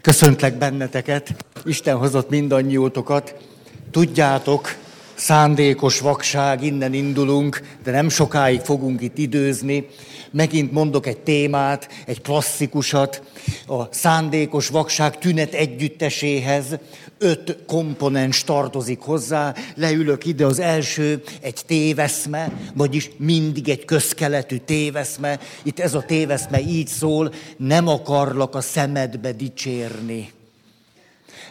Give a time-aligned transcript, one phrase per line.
[0.00, 3.34] Köszöntlek benneteket, Isten hozott mindannyiótokat.
[3.90, 4.74] Tudjátok,
[5.14, 9.86] szándékos vakság, innen indulunk, de nem sokáig fogunk itt időzni.
[10.30, 13.22] Megint mondok egy témát, egy klasszikusat,
[13.66, 16.78] a szándékos vakság tünet együtteséhez.
[17.18, 25.40] Öt komponens tartozik hozzá, leülök ide, az első egy téveszme, vagyis mindig egy közkeletű téveszme.
[25.62, 30.32] Itt ez a téveszme így szól, nem akarlak a szemedbe dicsérni,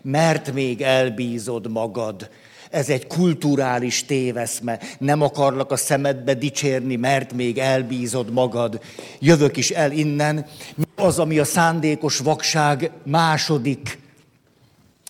[0.02, 2.30] mert még elbízod magad
[2.70, 4.80] ez egy kulturális téveszme.
[5.00, 8.82] Nem akarlak a szemedbe dicsérni, mert még elbízod magad.
[9.20, 10.46] Jövök is el innen.
[10.96, 14.00] Az, ami a szándékos vakság második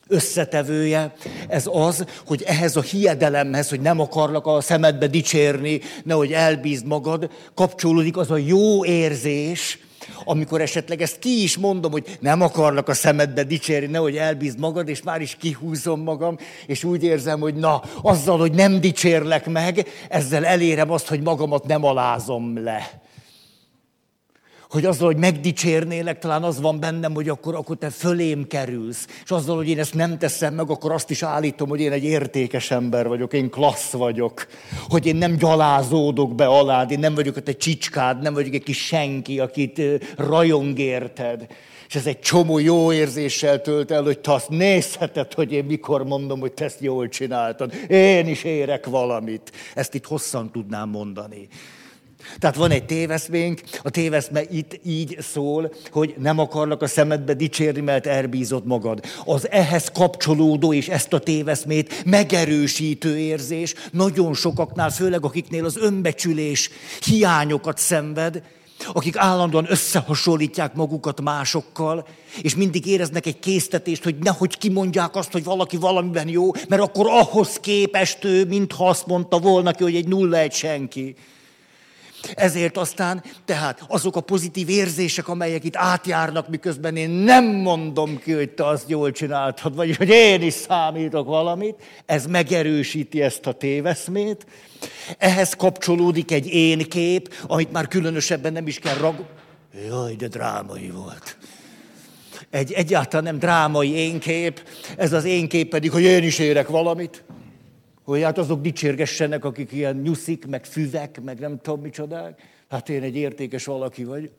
[0.07, 1.13] összetevője,
[1.47, 7.29] ez az, hogy ehhez a hiedelemhez, hogy nem akarlak a szemedbe dicsérni, nehogy elbízd magad,
[7.53, 9.79] kapcsolódik az a jó érzés,
[10.23, 14.89] amikor esetleg ezt ki is mondom, hogy nem akarnak a szemedbe dicsérni, nehogy elbízd magad,
[14.89, 19.87] és már is kihúzom magam, és úgy érzem, hogy na, azzal, hogy nem dicsérlek meg,
[20.09, 23.01] ezzel elérem azt, hogy magamat nem alázom le
[24.69, 29.07] hogy azzal, hogy megdicsérnélek, talán az van bennem, hogy akkor, akkor te fölém kerülsz.
[29.23, 32.03] És azzal, hogy én ezt nem teszem meg, akkor azt is állítom, hogy én egy
[32.03, 34.47] értékes ember vagyok, én klassz vagyok.
[34.89, 38.63] Hogy én nem gyalázódok be alád, én nem vagyok ott egy csicskád, nem vagyok egy
[38.63, 39.81] kis senki, akit
[40.17, 41.47] rajong érted.
[41.87, 46.03] És ez egy csomó jó érzéssel tölt el, hogy te azt nézheted, hogy én mikor
[46.03, 47.73] mondom, hogy te ezt jól csináltad.
[47.87, 49.51] Én is érek valamit.
[49.73, 51.47] Ezt itt hosszan tudnám mondani.
[52.37, 57.81] Tehát van egy téveszménk, a téveszme itt így szól, hogy nem akarlak a szemedbe dicsérni,
[57.81, 59.05] mert elbízott magad.
[59.25, 66.69] Az ehhez kapcsolódó és ezt a téveszmét megerősítő érzés nagyon sokaknál, főleg akiknél az önbecsülés
[67.05, 68.41] hiányokat szenved,
[68.93, 72.07] akik állandóan összehasonlítják magukat másokkal,
[72.41, 77.05] és mindig éreznek egy késztetést, hogy nehogy kimondják azt, hogy valaki valamiben jó, mert akkor
[77.07, 81.15] ahhoz képest ő, mintha azt mondta volna ki, hogy egy nulla egy senki.
[82.33, 88.31] Ezért aztán, tehát azok a pozitív érzések, amelyek itt átjárnak, miközben én nem mondom ki,
[88.31, 91.75] hogy te azt jól csináltad, vagy hogy én is számítok valamit,
[92.05, 94.45] ez megerősíti ezt a téveszmét.
[95.17, 99.25] Ehhez kapcsolódik egy én kép, amit már különösebben nem is kell rag...
[99.87, 101.37] Jaj, de drámai volt.
[102.49, 104.63] Egy egyáltalán nem drámai énkép,
[104.97, 107.23] ez az énkép pedig, hogy én is érek valamit
[108.09, 112.41] hogy hát azok dicsérgessenek, akik ilyen nyuszik, meg füvek, meg nem tudom micsodák.
[112.69, 114.31] Hát én egy értékes valaki vagy.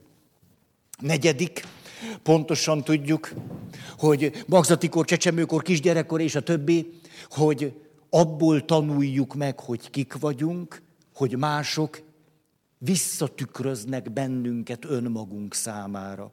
[0.98, 1.64] Negyedik,
[2.22, 3.32] pontosan tudjuk,
[3.98, 10.82] hogy magzatikor, csecsemőkor, kisgyerekkor és a többi, hogy abból tanuljuk meg, hogy kik vagyunk,
[11.14, 12.02] hogy mások
[12.78, 16.32] visszatükröznek bennünket önmagunk számára.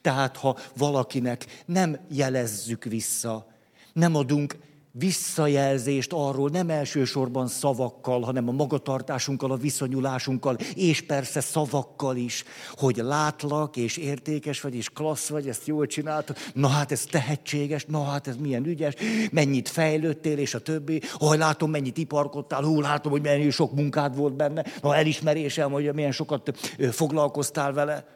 [0.00, 3.46] Tehát ha valakinek nem jelezzük vissza,
[3.92, 4.56] nem adunk
[4.92, 12.44] visszajelzést arról nem elsősorban szavakkal, hanem a magatartásunkkal, a viszonyulásunkkal, és persze szavakkal is,
[12.74, 17.84] hogy látlak, és értékes vagy, és klassz vagy, ezt jól csináltad, na hát ez tehetséges,
[17.84, 18.94] na hát ez milyen ügyes,
[19.32, 24.16] mennyit fejlődtél, és a többi, hogy látom, mennyit iparkodtál, hú, látom, hogy milyen sok munkád
[24.16, 26.56] volt benne, na elismerésem, hogy milyen sokat
[26.90, 28.06] foglalkoztál vele.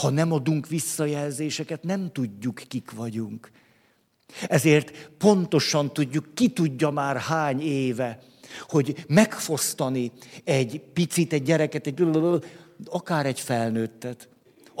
[0.00, 3.50] Ha nem adunk visszajelzéseket, nem tudjuk, kik vagyunk.
[4.46, 8.18] Ezért pontosan tudjuk, ki tudja már hány éve,
[8.68, 10.12] hogy megfosztani
[10.44, 12.02] egy picit, egy gyereket, egy,
[12.84, 14.28] akár egy felnőttet,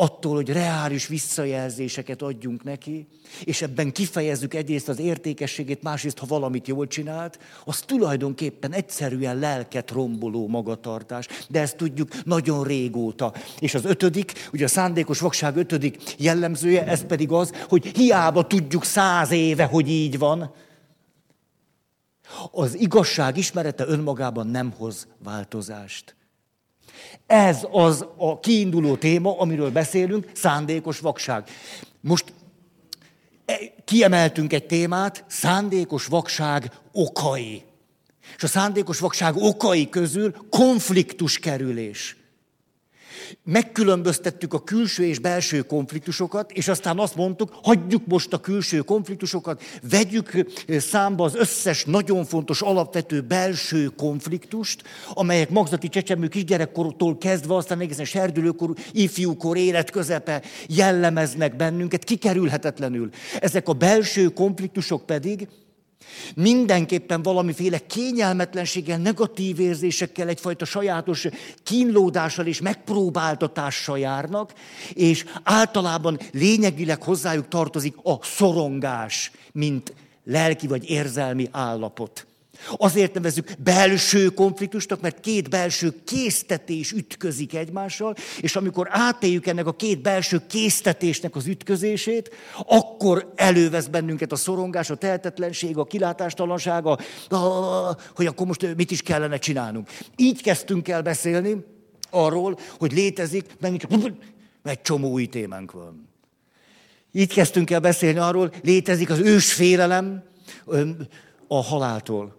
[0.00, 3.06] attól, hogy reális visszajelzéseket adjunk neki,
[3.44, 9.90] és ebben kifejezzük egyrészt az értékességét, másrészt, ha valamit jól csinált, az tulajdonképpen egyszerűen lelket
[9.90, 11.26] romboló magatartás.
[11.48, 13.32] De ezt tudjuk nagyon régóta.
[13.58, 18.84] És az ötödik, ugye a szándékos vakság ötödik jellemzője, ez pedig az, hogy hiába tudjuk
[18.84, 20.52] száz éve, hogy így van,
[22.50, 26.16] az igazság ismerete önmagában nem hoz változást.
[27.26, 31.44] Ez az a kiinduló téma, amiről beszélünk, szándékos vakság.
[32.00, 32.32] Most
[33.44, 33.54] e,
[33.84, 37.62] kiemeltünk egy témát, szándékos vakság okai.
[38.36, 42.16] És a szándékos vakság okai közül konfliktus kerülés
[43.44, 49.62] megkülönböztettük a külső és belső konfliktusokat, és aztán azt mondtuk, hagyjuk most a külső konfliktusokat,
[49.90, 54.82] vegyük számba az összes nagyon fontos, alapvető belső konfliktust,
[55.14, 63.10] amelyek magzati csecsemő kisgyerekkortól kezdve, aztán egészen serdülőkor, ifjúkor, életközepe jellemeznek bennünket, kikerülhetetlenül.
[63.40, 65.48] Ezek a belső konfliktusok pedig
[66.34, 71.26] Mindenképpen valamiféle kényelmetlenséggel, negatív érzésekkel, egyfajta sajátos
[71.62, 74.52] kínlódással és megpróbáltatással járnak,
[74.92, 79.92] és általában lényegileg hozzájuk tartozik a szorongás, mint
[80.24, 82.26] lelki vagy érzelmi állapot.
[82.76, 89.72] Azért nevezzük belső konfliktusnak, mert két belső késztetés ütközik egymással, és amikor átéljük ennek a
[89.72, 92.30] két belső késztetésnek az ütközését,
[92.66, 96.98] akkor elővesz bennünket a szorongás, a tehetetlenség, a kilátástalanság, a,
[98.14, 99.88] hogy akkor most mit is kellene csinálnunk.
[100.16, 101.64] Így kezdtünk el beszélni
[102.10, 104.12] arról, hogy létezik, megint csak
[104.62, 106.08] egy csomó új témánk van.
[107.12, 110.22] Így kezdtünk el beszélni arról, létezik az ős félelem
[111.48, 112.37] a haláltól.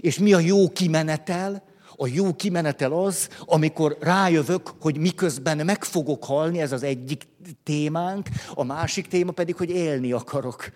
[0.00, 1.62] És mi a jó kimenetel?
[1.96, 7.22] A jó kimenetel az, amikor rájövök, hogy miközben meg fogok halni, ez az egyik
[7.62, 10.72] témánk, a másik téma pedig, hogy élni akarok.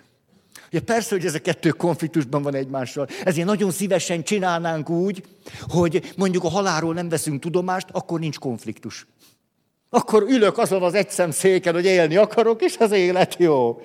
[0.72, 3.08] Ugye persze, hogy ez a kettő konfliktusban van egymással.
[3.24, 5.22] Ezért nagyon szívesen csinálnánk úgy,
[5.60, 9.06] hogy mondjuk a halálról nem veszünk tudomást, akkor nincs konfliktus.
[9.90, 13.80] Akkor ülök azon az egyszem széken, hogy élni akarok, és az élet jó.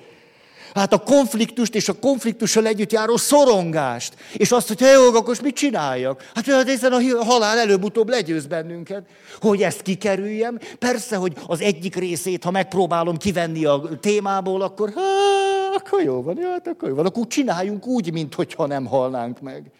[0.73, 4.15] Hát a konfliktust és a konfliktussal együtt járó szorongást.
[4.33, 6.29] És azt, hogy jó, akkor mit csináljak?
[6.33, 9.05] Hát, hát ezen a halál előbb-utóbb legyőz bennünket.
[9.39, 10.59] Hogy ezt kikerüljem?
[10.79, 16.37] Persze, hogy az egyik részét, ha megpróbálom kivenni a témából, akkor hát, akkor jó van,
[16.37, 17.05] hát akkor jó van.
[17.05, 19.71] Akkor csináljunk úgy, mintha nem halnánk meg.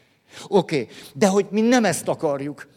[0.47, 0.95] Oké, okay.
[1.13, 2.67] de hogy mi nem ezt akarjuk,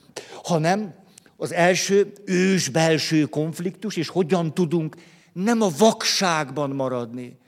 [0.43, 0.95] hanem
[1.37, 4.97] az első ős belső konfliktus, és hogyan tudunk
[5.33, 7.39] nem a vakságban maradni,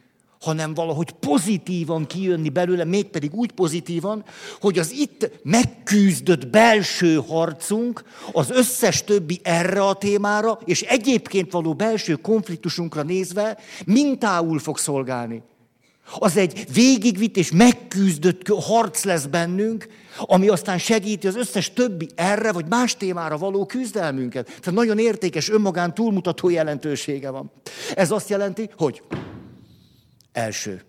[0.40, 4.24] hanem valahogy pozitívan kijönni belőle, mégpedig úgy pozitívan,
[4.60, 11.74] hogy az itt megküzdött belső harcunk az összes többi erre a témára, és egyébként való
[11.74, 15.42] belső konfliktusunkra nézve mintául fog szolgálni.
[16.18, 19.88] Az egy végigvitt és megküzdött harc lesz bennünk,
[20.20, 24.44] ami aztán segíti az összes többi erre vagy más témára való küzdelmünket.
[24.46, 27.50] Tehát nagyon értékes, önmagán túlmutató jelentősége van.
[27.94, 29.02] Ez azt jelenti, hogy
[30.36, 30.82] Első.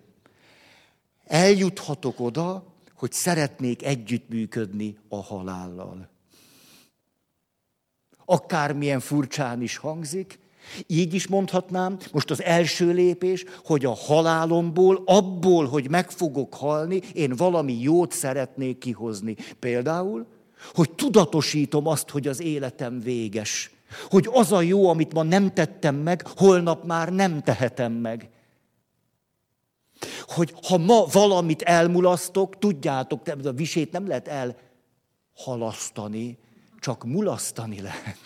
[1.25, 2.63] Eljuthatok oda,
[2.93, 6.09] hogy szeretnék együttműködni a halállal.
[8.25, 10.39] Akármilyen furcsán is hangzik,
[10.87, 17.01] így is mondhatnám, most az első lépés, hogy a halálomból, abból, hogy meg fogok halni,
[17.13, 19.35] én valami jót szeretnék kihozni.
[19.59, 20.25] Például,
[20.73, 23.71] hogy tudatosítom azt, hogy az életem véges.
[24.09, 28.29] Hogy az a jó, amit ma nem tettem meg, holnap már nem tehetem meg
[30.27, 34.55] hogy ha ma valamit elmulasztok, tudjátok, a visét nem lehet
[35.35, 36.37] elhalasztani,
[36.79, 38.17] csak mulasztani lehet.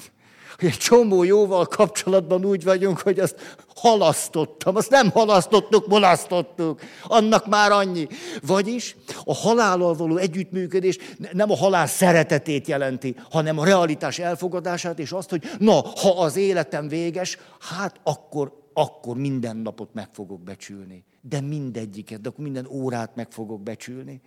[0.59, 6.81] Hogy egy csomó jóval kapcsolatban úgy vagyunk, hogy azt halasztottam, azt nem halasztottuk, mulasztottuk.
[7.03, 8.07] Annak már annyi.
[8.41, 10.97] Vagyis a halállal való együttműködés
[11.31, 16.35] nem a halál szeretetét jelenti, hanem a realitás elfogadását, és azt, hogy na, ha az
[16.35, 22.67] életem véges, hát akkor, akkor minden napot meg fogok becsülni de mindegyiket, de akkor minden
[22.69, 24.21] órát meg fogok becsülni.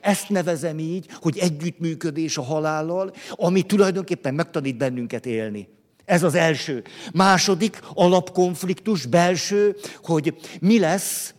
[0.00, 5.68] Ezt nevezem így, hogy együttműködés a halállal, ami tulajdonképpen megtanít bennünket élni.
[6.04, 6.84] Ez az első.
[7.12, 11.34] Második alapkonfliktus, belső, hogy mi lesz,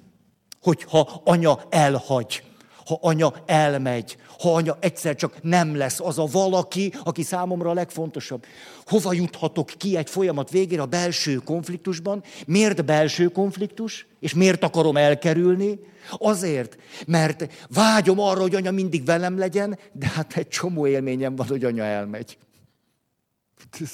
[0.62, 2.44] hogyha anya elhagy,
[2.86, 7.74] ha anya elmegy, ha anya egyszer csak nem lesz az a valaki, aki számomra a
[7.74, 8.46] legfontosabb.
[8.86, 12.24] Hova juthatok ki egy folyamat végére a belső konfliktusban?
[12.46, 14.08] Miért belső konfliktus?
[14.20, 15.80] És miért akarom elkerülni?
[16.18, 16.78] Azért,
[17.08, 21.64] mert vágyom arra, hogy anya mindig velem legyen, de hát egy csomó élményem van, hogy
[21.64, 22.38] anya elmegy.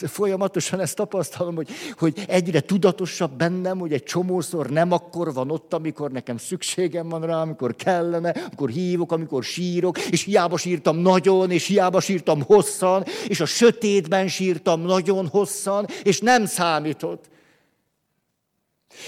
[0.06, 5.74] Folyamatosan ezt tapasztalom, hogy, hogy egyre tudatosabb bennem, hogy egy csomószor nem akkor van ott,
[5.74, 11.52] amikor nekem szükségem van rá, amikor kellene, amikor hívok, amikor sírok, és hiába sírtam nagyon,
[11.52, 17.32] és hiába sírtam hosszan, és a sötétben sírtam nagyon hosszan, és nem számított.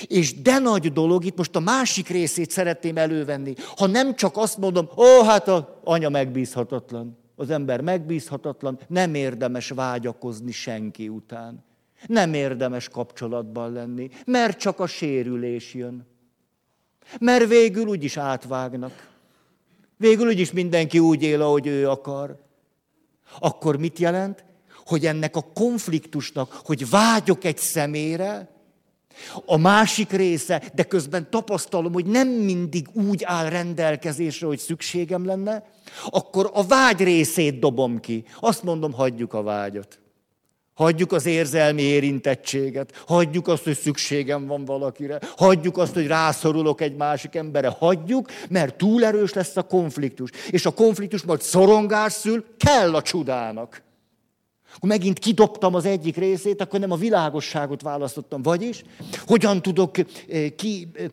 [0.07, 3.53] És de nagy dolog, itt most a másik részét szeretném elővenni.
[3.77, 9.69] Ha nem csak azt mondom, ó, hát a anya megbízhatatlan az ember megbízhatatlan, nem érdemes
[9.69, 11.63] vágyakozni senki után.
[12.07, 16.07] Nem érdemes kapcsolatban lenni, mert csak a sérülés jön.
[17.19, 19.13] Mert végül úgyis átvágnak.
[19.97, 22.43] Végül úgyis mindenki úgy él, ahogy ő akar.
[23.39, 24.43] Akkor mit jelent?
[24.85, 28.54] Hogy ennek a konfliktusnak, hogy vágyok egy szemére,
[29.45, 35.63] a másik része, de közben tapasztalom, hogy nem mindig úgy áll rendelkezésre, hogy szükségem lenne,
[36.09, 38.23] akkor a vágy részét dobom ki.
[38.39, 39.99] Azt mondom, hagyjuk a vágyat.
[40.73, 46.95] Hagyjuk az érzelmi érintettséget, hagyjuk azt, hogy szükségem van valakire, hagyjuk azt, hogy rászorulok egy
[46.95, 50.29] másik emberre, hagyjuk, mert túl erős lesz a konfliktus.
[50.49, 53.84] És a konfliktus majd szorongás szül, kell a csudának.
[54.75, 58.41] Akkor megint kidobtam az egyik részét, akkor nem a világosságot választottam.
[58.41, 58.83] Vagyis,
[59.25, 60.05] hogyan tudok eh,
[60.55, 61.05] ki eh,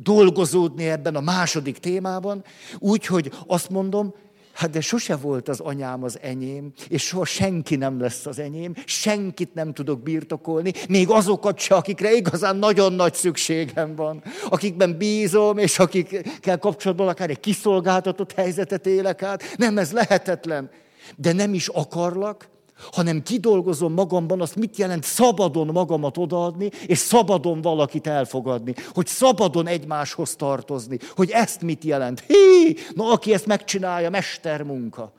[0.00, 2.44] dolgozódni ebben a második témában,
[2.78, 4.14] úgy, hogy azt mondom,
[4.56, 8.74] Hát de sose volt az anyám az enyém, és soha senki nem lesz az enyém,
[8.84, 15.58] senkit nem tudok birtokolni, még azokat se, akikre igazán nagyon nagy szükségem van, akikben bízom,
[15.58, 19.42] és akikkel kapcsolatban akár egy kiszolgáltatott helyzetet élek át.
[19.56, 20.70] Nem, ez lehetetlen.
[21.16, 22.48] De nem is akarlak,
[22.92, 29.66] hanem kidolgozom magamban azt, mit jelent szabadon magamat odaadni, és szabadon valakit elfogadni, hogy szabadon
[29.66, 32.20] egymáshoz tartozni, hogy ezt mit jelent.
[32.20, 35.12] Hí, na aki ezt megcsinálja, mestermunka.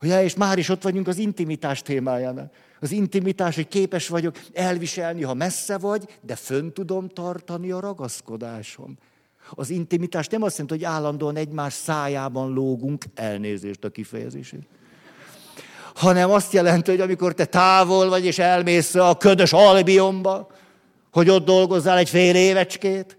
[0.00, 2.50] Ja, és már is ott vagyunk az intimitás témájánál.
[2.80, 8.96] Az intimitás, hogy képes vagyok elviselni, ha messze vagy, de fönn tudom tartani a ragaszkodásom.
[9.50, 14.66] Az intimitás nem azt jelenti, hogy állandóan egymás szájában lógunk, elnézést a kifejezését
[15.98, 20.50] hanem azt jelenti, hogy amikor te távol vagy, és elmész a ködös Albionba,
[21.12, 23.16] hogy ott dolgozzál egy fél évecskét,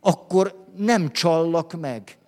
[0.00, 2.18] akkor nem csallak meg.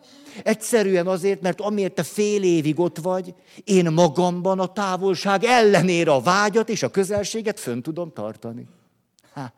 [0.43, 6.21] Egyszerűen azért, mert amiért te fél évig ott vagy, én magamban a távolság ellenére a
[6.21, 8.67] vágyat és a közelséget fönn tudom tartani.
[9.35, 9.53] Há,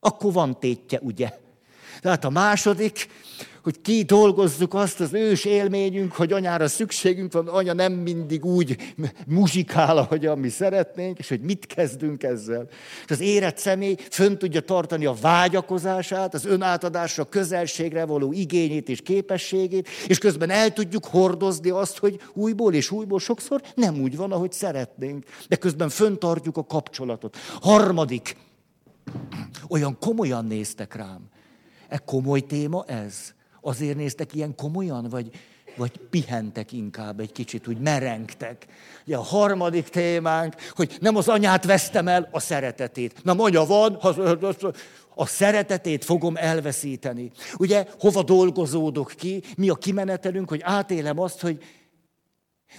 [0.00, 1.32] akkor van tétje, ugye?
[2.00, 3.08] Tehát a második,
[3.64, 8.76] hogy ki dolgozzuk azt az ős élményünk, hogy anyára szükségünk van, anya nem mindig úgy
[9.26, 12.68] muzsikál, ahogy mi szeretnénk, és hogy mit kezdünk ezzel.
[13.04, 19.00] És az érett személy fönn tudja tartani a vágyakozását, az önátadásra, közelségre való igényét és
[19.00, 24.32] képességét, és közben el tudjuk hordozni azt, hogy újból és újból sokszor nem úgy van,
[24.32, 27.36] ahogy szeretnénk, de közben föntartjuk a kapcsolatot.
[27.60, 28.36] Harmadik,
[29.68, 31.28] olyan komolyan néztek rám.
[31.88, 33.34] E komoly téma ez?
[33.66, 35.30] Azért néztek ilyen komolyan, vagy,
[35.76, 38.66] vagy pihentek inkább egy kicsit, úgy merengtek.
[39.06, 43.24] Ugye a harmadik témánk, hogy nem az anyát vesztem el, a szeretetét.
[43.24, 43.94] Na mondja, van,
[45.14, 47.30] a szeretetét fogom elveszíteni.
[47.56, 51.62] Ugye, hova dolgozódok ki, mi a kimenetelünk, hogy átélem azt, hogy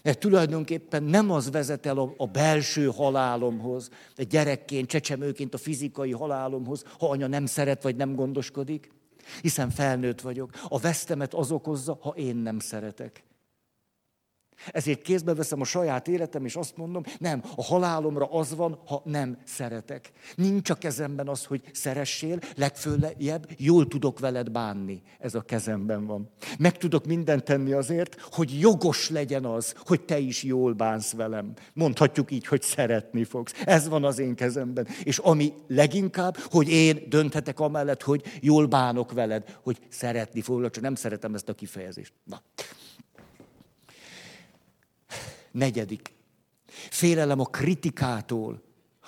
[0.04, 6.84] mert tulajdonképpen nem az vezet el a, belső halálomhoz, egy gyerekként, csecsemőként a fizikai halálomhoz,
[7.00, 8.92] ha anya nem szeret vagy nem gondoskodik,
[9.41, 10.50] hiszen felnőtt vagyok.
[10.67, 13.24] A vesztemet az okozza, ha én nem szeretek.
[14.71, 19.01] Ezért kézbe veszem a saját életem, és azt mondom, nem, a halálomra az van, ha
[19.05, 20.12] nem szeretek.
[20.35, 25.01] Nincs a kezemben az, hogy szeressél, legfőlebb jól tudok veled bánni.
[25.19, 26.29] Ez a kezemben van.
[26.59, 31.53] Meg tudok mindent tenni azért, hogy jogos legyen az, hogy te is jól bánsz velem.
[31.74, 33.53] Mondhatjuk így, hogy szeretni fogsz.
[33.65, 34.88] Ez van az én kezemben.
[35.03, 40.83] És ami leginkább, hogy én dönthetek amellett, hogy jól bánok veled, hogy szeretni foglak, csak
[40.83, 42.13] nem szeretem ezt a kifejezést.
[42.24, 42.41] Na.
[45.55, 46.13] Negyedik.
[46.89, 48.63] Félelem a kritikától.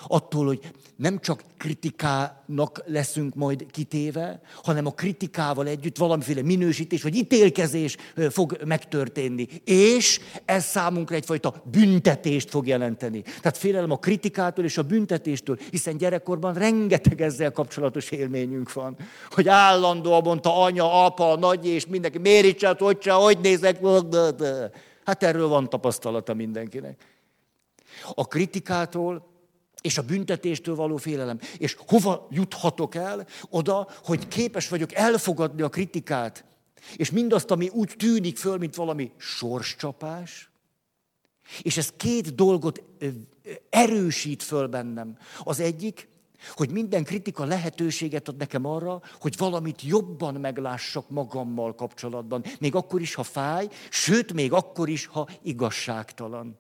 [0.08, 0.60] Attól, hogy
[0.96, 7.98] nem csak kritikának leszünk majd kitéve, hanem a kritikával együtt valamiféle minősítés vagy ítélkezés
[8.30, 9.48] fog megtörténni.
[9.64, 13.22] És ez számunkra egyfajta büntetést fog jelenteni.
[13.22, 18.98] Tehát félelem a kritikától és a büntetéstől, hiszen gyerekkorban rengeteg ezzel kapcsolatos élményünk van.
[19.30, 23.80] Hogy állandóan mondta anya, apa, nagy és mindenki, miért csinált, hogy csinál, hogy nézek,
[25.08, 27.06] Hát erről van tapasztalata mindenkinek.
[28.14, 29.28] A kritikától
[29.82, 31.40] és a büntetéstől való félelem.
[31.58, 33.28] És hova juthatok el?
[33.50, 36.46] Oda, hogy képes vagyok elfogadni a kritikát,
[36.96, 40.50] és mindazt, ami úgy tűnik föl, mint valami sorscsapás,
[41.62, 42.84] és ez két dolgot
[43.70, 45.18] erősít föl bennem.
[45.44, 46.10] Az egyik,
[46.56, 52.44] hogy minden kritika lehetőséget ad nekem arra, hogy valamit jobban meglássak magammal kapcsolatban.
[52.60, 56.60] Még akkor is, ha fáj, sőt, még akkor is, ha igazságtalan.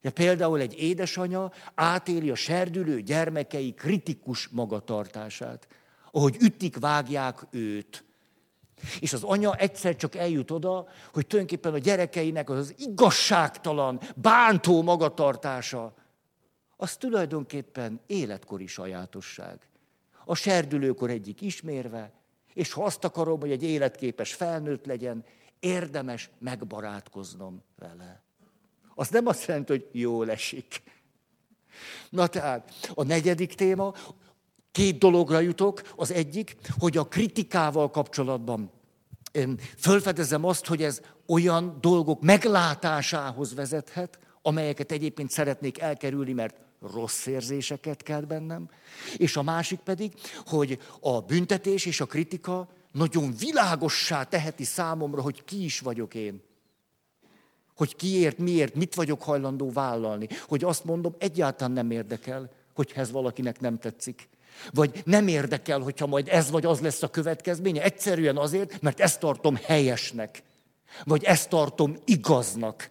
[0.00, 5.68] De például egy édesanya átéli a serdülő gyermekei kritikus magatartását,
[6.12, 8.04] ahogy ütik, vágják őt.
[9.00, 15.94] És az anya egyszer csak eljut oda, hogy tulajdonképpen a gyerekeinek az igazságtalan, bántó magatartása
[16.80, 19.58] az tulajdonképpen életkori sajátosság.
[20.24, 22.12] A serdülőkor egyik ismérve,
[22.54, 25.24] és ha azt akarom, hogy egy életképes felnőtt legyen,
[25.58, 28.22] érdemes megbarátkoznom vele.
[28.94, 30.82] Az nem azt jelenti, hogy jól esik.
[32.10, 33.94] Na tehát, a negyedik téma,
[34.72, 35.82] két dologra jutok.
[35.96, 38.70] Az egyik, hogy a kritikával kapcsolatban
[39.78, 48.02] fölfedezem azt, hogy ez olyan dolgok meglátásához vezethet, amelyeket egyébként szeretnék elkerülni, mert rossz érzéseket
[48.02, 48.70] kell bennem.
[49.16, 50.12] És a másik pedig,
[50.46, 56.42] hogy a büntetés és a kritika nagyon világossá teheti számomra, hogy ki is vagyok én.
[57.76, 60.28] Hogy kiért, miért, mit vagyok hajlandó vállalni.
[60.48, 64.28] Hogy azt mondom, egyáltalán nem érdekel, hogy ez valakinek nem tetszik.
[64.72, 67.82] Vagy nem érdekel, hogyha majd ez vagy az lesz a következménye.
[67.82, 70.42] Egyszerűen azért, mert ezt tartom helyesnek.
[71.04, 72.90] Vagy ezt tartom igaznak.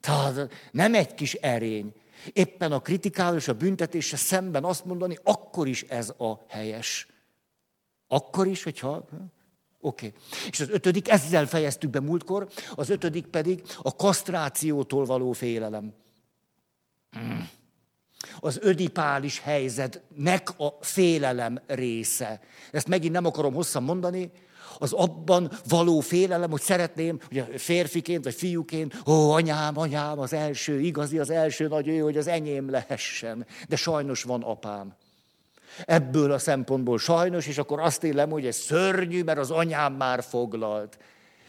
[0.00, 1.92] Tehát nem egy kis erény.
[2.32, 7.06] Éppen a kritikával és a büntetése szemben azt mondani, akkor is ez a helyes.
[8.08, 9.04] Akkor is, hogyha...
[9.80, 10.06] Oké.
[10.06, 10.20] Okay.
[10.50, 15.94] És az ötödik, ezzel fejeztük be múltkor, az ötödik pedig a kasztrációtól való félelem.
[17.10, 17.48] Hmm.
[18.40, 22.40] Az ödipális helyzetnek a félelem része.
[22.70, 24.30] Ezt megint nem akarom hosszan mondani,
[24.78, 30.80] az abban való félelem, hogy szeretném, ugye férfiként vagy fiúként, ó, anyám, anyám, az első,
[30.80, 33.46] igazi, az első nagy ő, hogy az enyém lehessen.
[33.68, 34.94] De sajnos van apám.
[35.84, 40.22] Ebből a szempontból sajnos, és akkor azt élem, hogy ez szörnyű, mert az anyám már
[40.22, 40.98] foglalt.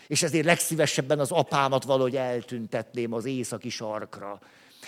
[0.07, 4.39] És ezért legszívesebben az apámat valahogy eltüntetném az északi sarkra.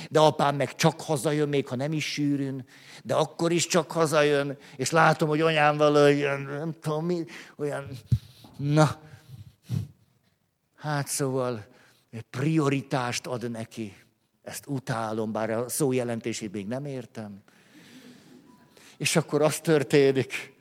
[0.09, 2.65] De apám meg csak hazajön, még ha nem is sűrűn,
[3.03, 6.27] de akkor is csak hazajön, és látom, hogy anyám valahogy,
[6.57, 7.25] nem tudom mi,
[7.57, 7.87] olyan,
[8.57, 9.01] na,
[10.75, 11.65] hát szóval
[12.29, 13.93] prioritást ad neki.
[14.43, 17.41] Ezt utálom, bár a szó jelentését még nem értem.
[18.97, 20.53] És akkor az történik,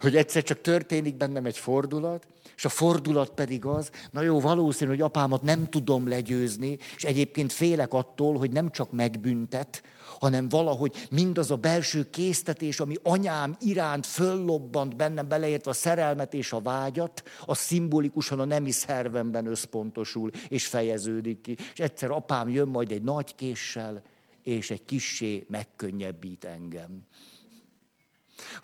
[0.00, 2.26] hogy egyszer csak történik bennem egy fordulat,
[2.56, 7.52] és a fordulat pedig az, na jó, valószínű, hogy apámat nem tudom legyőzni, és egyébként
[7.52, 9.82] félek attól, hogy nem csak megbüntet,
[10.18, 16.52] hanem valahogy mindaz a belső késztetés, ami anyám iránt föllobbant bennem, beleértve a szerelmet és
[16.52, 21.56] a vágyat, az szimbolikusan a nemi szervemben összpontosul, és fejeződik ki.
[21.72, 24.02] És egyszer apám jön majd egy nagy késsel,
[24.42, 27.06] és egy kissé megkönnyebbít engem.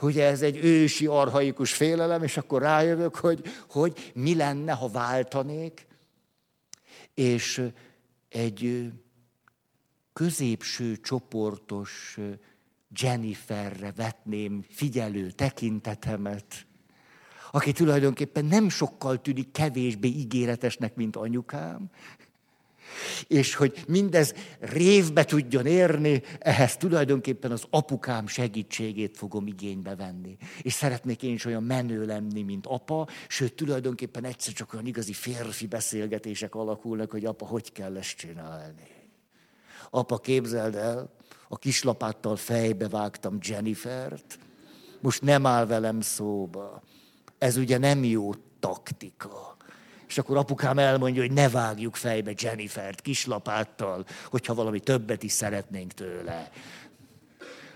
[0.00, 5.86] Ugye ez egy ősi, arhaikus félelem, és akkor rájövök, hogy, hogy mi lenne, ha váltanék,
[7.14, 7.62] és
[8.28, 8.90] egy
[10.14, 12.18] középső csoportos
[13.00, 16.66] Jenniferre vetném figyelő tekintetemet,
[17.50, 21.90] aki tulajdonképpen nem sokkal tűnik kevésbé ígéretesnek, mint anyukám,
[23.26, 30.36] és hogy mindez révbe tudjon érni, ehhez tulajdonképpen az apukám segítségét fogom igénybe venni.
[30.62, 35.12] És szeretnék én is olyan menő lenni, mint apa, sőt, tulajdonképpen egyszer csak olyan igazi
[35.12, 39.03] férfi beszélgetések alakulnak, hogy apa, hogy kell ezt csinálni.
[39.94, 41.10] Apa, képzeld el,
[41.48, 44.38] a kislapáttal fejbe vágtam Jennifert,
[45.00, 46.82] most nem áll velem szóba.
[47.38, 48.30] Ez ugye nem jó
[48.60, 49.56] taktika.
[50.08, 55.92] És akkor apukám elmondja, hogy ne vágjuk fejbe Jennifert kislapáttal, hogyha valami többet is szeretnénk
[55.92, 56.50] tőle.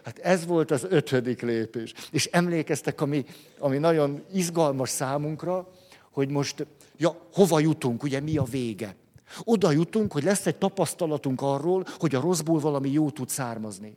[0.05, 1.95] Hát ez volt az ötödik lépés.
[2.11, 3.25] És emlékeztek, ami,
[3.59, 5.69] ami nagyon izgalmas számunkra,
[6.11, 8.97] hogy most, ja, hova jutunk, ugye mi a vége.
[9.45, 13.97] Oda jutunk, hogy lesz egy tapasztalatunk arról, hogy a rosszból valami jó tud származni.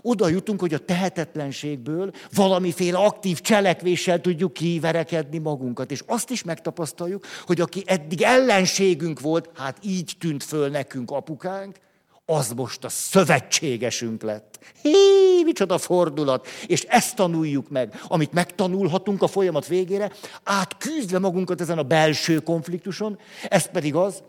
[0.00, 5.90] Oda jutunk, hogy a tehetetlenségből valamiféle aktív cselekvéssel tudjuk kiverekedni magunkat.
[5.90, 11.76] És azt is megtapasztaljuk, hogy aki eddig ellenségünk volt, hát így tűnt föl nekünk apukánk,
[12.30, 14.58] az most a szövetségesünk lett.
[14.82, 16.46] Hí, micsoda fordulat!
[16.66, 20.12] És ezt tanuljuk meg, amit megtanulhatunk a folyamat végére,
[20.44, 24.22] átküzdve magunkat ezen a belső konfliktuson, ez pedig az,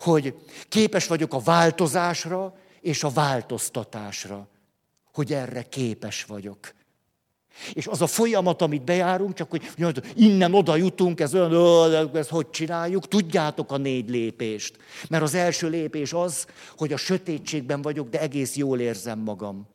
[0.00, 0.34] hogy
[0.68, 4.48] képes vagyok a változásra és a változtatásra
[5.18, 6.74] hogy erre képes vagyok.
[7.72, 9.62] És az a folyamat, amit bejárunk, csak hogy
[10.14, 14.76] innen oda jutunk, ez olyan, ezt hogy csináljuk, tudjátok a négy lépést.
[15.08, 19.66] Mert az első lépés az, hogy a sötétségben vagyok, de egész jól érzem magam.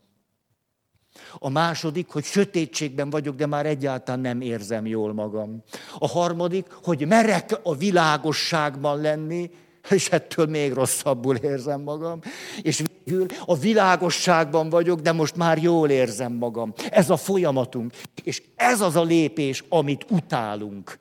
[1.37, 5.63] A második, hogy sötétségben vagyok, de már egyáltalán nem érzem jól magam.
[5.99, 9.51] A harmadik, hogy merek a világosságban lenni,
[9.89, 12.19] és ettől még rosszabbul érzem magam.
[12.61, 16.73] És végül a világosságban vagyok, de most már jól érzem magam.
[16.89, 17.93] Ez a folyamatunk.
[18.23, 20.99] És ez az a lépés, amit utálunk.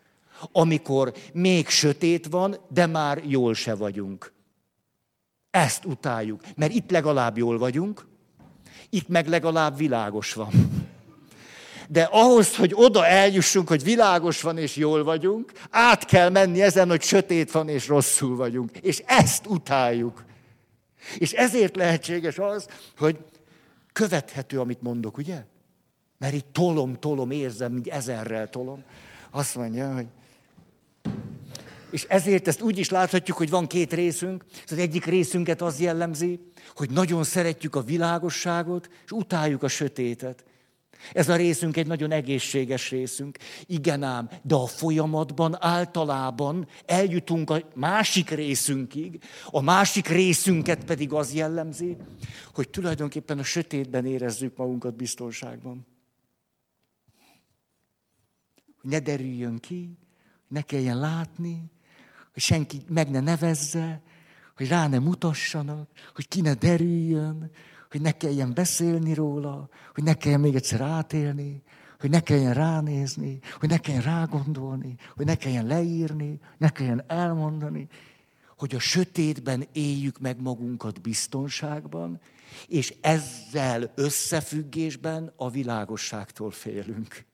[0.52, 4.32] Amikor még sötét van, de már jól se vagyunk.
[5.50, 8.06] Ezt utáljuk, mert itt legalább jól vagyunk,
[8.90, 10.50] itt meg legalább világos van.
[11.92, 16.88] De ahhoz, hogy oda eljussunk, hogy világos van és jól vagyunk, át kell menni ezen,
[16.88, 18.70] hogy sötét van és rosszul vagyunk.
[18.76, 20.24] És ezt utáljuk.
[21.18, 22.66] És ezért lehetséges az,
[22.98, 23.18] hogy
[23.92, 25.44] követhető, amit mondok, ugye?
[26.18, 28.82] Mert itt tolom, tolom, érzem, mint ezerrel tolom.
[29.30, 30.06] Azt mondja, hogy
[31.90, 34.44] És ezért ezt úgy is láthatjuk, hogy van két részünk.
[34.68, 36.40] Az egyik részünket az jellemzi,
[36.74, 40.44] hogy nagyon szeretjük a világosságot, és utáljuk a sötétet.
[41.12, 43.38] Ez a részünk egy nagyon egészséges részünk.
[43.66, 51.34] Igen ám, de a folyamatban általában eljutunk a másik részünkig, a másik részünket pedig az
[51.34, 51.96] jellemzi,
[52.54, 55.86] hogy tulajdonképpen a sötétben érezzük magunkat biztonságban.
[58.80, 59.98] Hogy ne derüljön ki,
[60.48, 61.70] ne kelljen látni,
[62.32, 64.02] hogy senki meg ne nevezze,
[64.56, 67.50] hogy rá ne mutassanak, hogy ki ne derüljön,
[67.92, 71.62] hogy ne kelljen beszélni róla, hogy ne kelljen még egyszer átélni,
[72.00, 77.88] hogy ne kelljen ránézni, hogy ne kelljen rágondolni, hogy ne kelljen leírni, ne kelljen elmondani,
[78.58, 82.20] hogy a sötétben éljük meg magunkat biztonságban,
[82.68, 87.24] és ezzel összefüggésben a világosságtól félünk.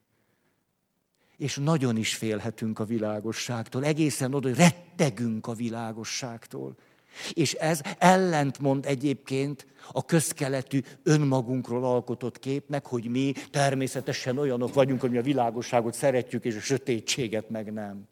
[1.36, 6.76] És nagyon is félhetünk a világosságtól, egészen oda, hogy rettegünk a világosságtól.
[7.32, 15.10] És ez ellentmond egyébként a közkeletű önmagunkról alkotott képnek, hogy mi természetesen olyanok vagyunk, hogy
[15.10, 18.08] mi a világosságot szeretjük, és a sötétséget meg nem.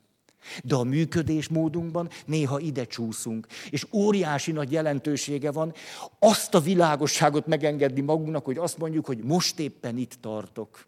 [0.65, 5.75] De a működésmódunkban néha ide csúszunk, és óriási nagy jelentősége van
[6.19, 10.87] azt a világosságot megengedni magunknak, hogy azt mondjuk, hogy most éppen itt tartok.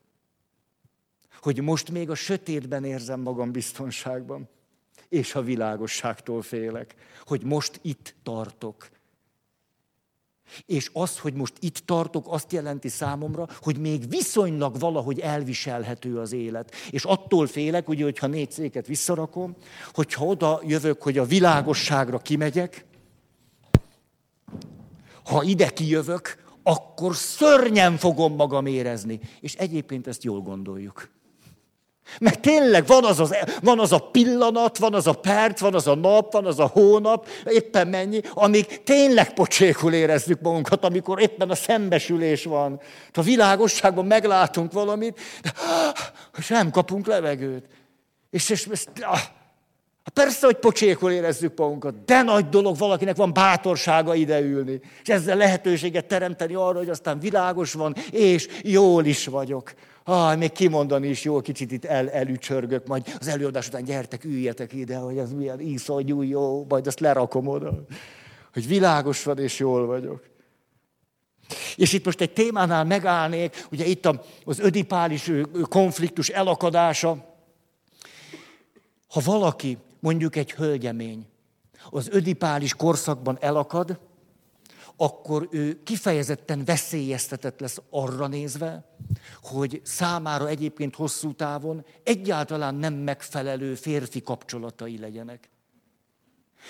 [1.40, 4.48] Hogy most még a sötétben érzem magam biztonságban
[5.08, 6.94] és a világosságtól félek,
[7.24, 8.88] hogy most itt tartok.
[10.66, 16.32] És az, hogy most itt tartok, azt jelenti számomra, hogy még viszonylag valahogy elviselhető az
[16.32, 16.74] élet.
[16.90, 19.56] És attól félek, ugye, hogyha négy széket visszarakom,
[19.92, 22.86] hogyha oda jövök, hogy a világosságra kimegyek,
[25.24, 29.20] ha ide kijövök, akkor szörnyen fogom magam érezni.
[29.40, 31.10] És egyébként ezt jól gondoljuk.
[32.20, 35.86] Mert tényleg van az, az, van az a pillanat, van az a perc, van az
[35.86, 41.50] a nap, van az a hónap, éppen mennyi, amíg tényleg pocsékul érezzük magunkat, amikor éppen
[41.50, 42.80] a szembesülés van.
[43.12, 45.20] A világosságban meglátunk valamit,
[46.38, 47.64] és nem kapunk levegőt.
[48.30, 49.20] És, és, és ah,
[50.08, 56.06] persze, hogy pocsékul érezzük magunkat, de nagy dolog valakinek van bátorsága ideülni, és ezzel lehetőséget
[56.06, 59.72] teremteni arra, hogy aztán világos van, és jól is vagyok.
[60.04, 64.72] Ah, még kimondani is jó, kicsit itt el, elücsörgök, majd az előadás után gyertek, üljetek
[64.72, 67.84] ide, hogy ez milyen iszonyú jó, majd azt lerakom oda.
[68.52, 70.22] Hogy világos van és jól vagyok.
[71.76, 74.08] És itt most egy témánál megállnék, ugye itt
[74.44, 75.30] az ödipális
[75.62, 77.36] konfliktus elakadása.
[79.08, 81.26] Ha valaki, mondjuk egy hölgyemény,
[81.90, 84.00] az ödipális korszakban elakad,
[84.96, 88.96] akkor ő kifejezetten veszélyeztetett lesz arra nézve,
[89.42, 95.50] hogy számára egyébként hosszú távon egyáltalán nem megfelelő férfi kapcsolatai legyenek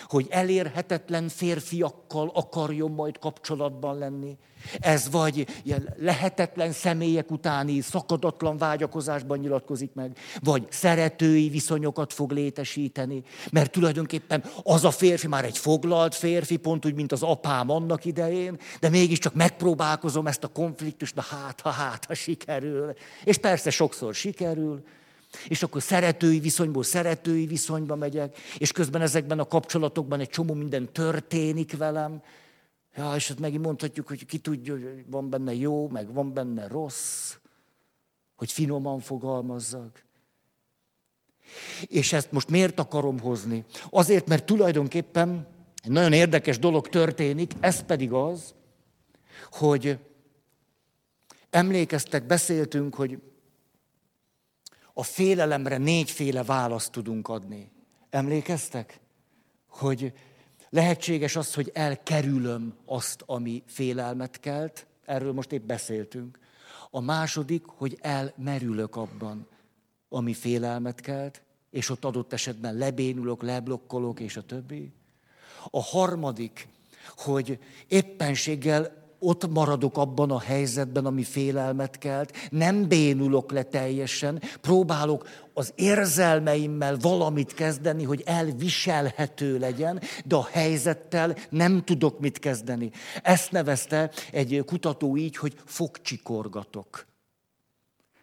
[0.05, 4.37] hogy elérhetetlen férfiakkal akarjon majd kapcsolatban lenni.
[4.81, 13.23] Ez vagy ilyen lehetetlen személyek utáni szakadatlan vágyakozásban nyilatkozik meg, vagy szeretői viszonyokat fog létesíteni,
[13.51, 18.05] mert tulajdonképpen az a férfi már egy foglalt férfi, pont úgy, mint az apám annak
[18.05, 22.93] idején, de mégiscsak megpróbálkozom ezt a konfliktust, na hát, ha hát, ha sikerül.
[23.25, 24.83] És persze sokszor sikerül,
[25.49, 30.93] és akkor szeretői viszonyból szeretői viszonyba megyek, és közben ezekben a kapcsolatokban egy csomó minden
[30.93, 32.23] történik velem.
[32.97, 36.69] Ja, és ott megint mondhatjuk, hogy ki tudja, hogy van benne jó, meg van benne
[36.69, 37.37] rossz,
[38.37, 40.05] hogy finoman fogalmazzak.
[41.87, 43.65] És ezt most miért akarom hozni?
[43.91, 45.47] Azért, mert tulajdonképpen
[45.83, 48.55] egy nagyon érdekes dolog történik, ez pedig az,
[49.51, 49.99] hogy
[51.51, 53.19] emlékeztek, beszéltünk, hogy
[54.99, 57.71] a félelemre négyféle választ tudunk adni.
[58.11, 59.01] Emlékeztek?
[59.69, 60.13] Hogy
[60.69, 66.39] lehetséges az, hogy elkerülöm azt, ami félelmet kelt, erről most épp beszéltünk.
[66.91, 69.49] A második, hogy elmerülök abban,
[70.09, 74.93] ami félelmet kelt, és ott adott esetben lebénulok, leblokkolok, és a többi.
[75.71, 76.69] A harmadik,
[77.17, 77.59] hogy
[77.89, 85.73] éppenséggel ott maradok abban a helyzetben, ami félelmet kelt, nem bénulok le teljesen, próbálok az
[85.75, 92.91] érzelmeimmel valamit kezdeni, hogy elviselhető legyen, de a helyzettel nem tudok mit kezdeni.
[93.23, 97.07] Ezt nevezte egy kutató így, hogy fogcsikorgatok.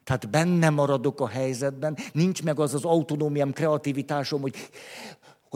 [0.03, 4.55] Tehát benne maradok a helyzetben, nincs meg az az autonómiám, kreativitásom, hogy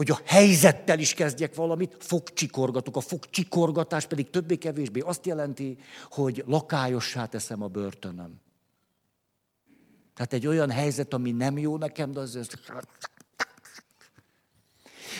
[0.00, 2.96] hogy a helyzettel is kezdjek valamit, fogcsikorgatok.
[2.96, 5.78] A fogcsikorgatás pedig többé-kevésbé azt jelenti,
[6.10, 8.40] hogy lakályossá teszem a börtönöm.
[10.14, 12.58] Tehát egy olyan helyzet, ami nem jó nekem, de az...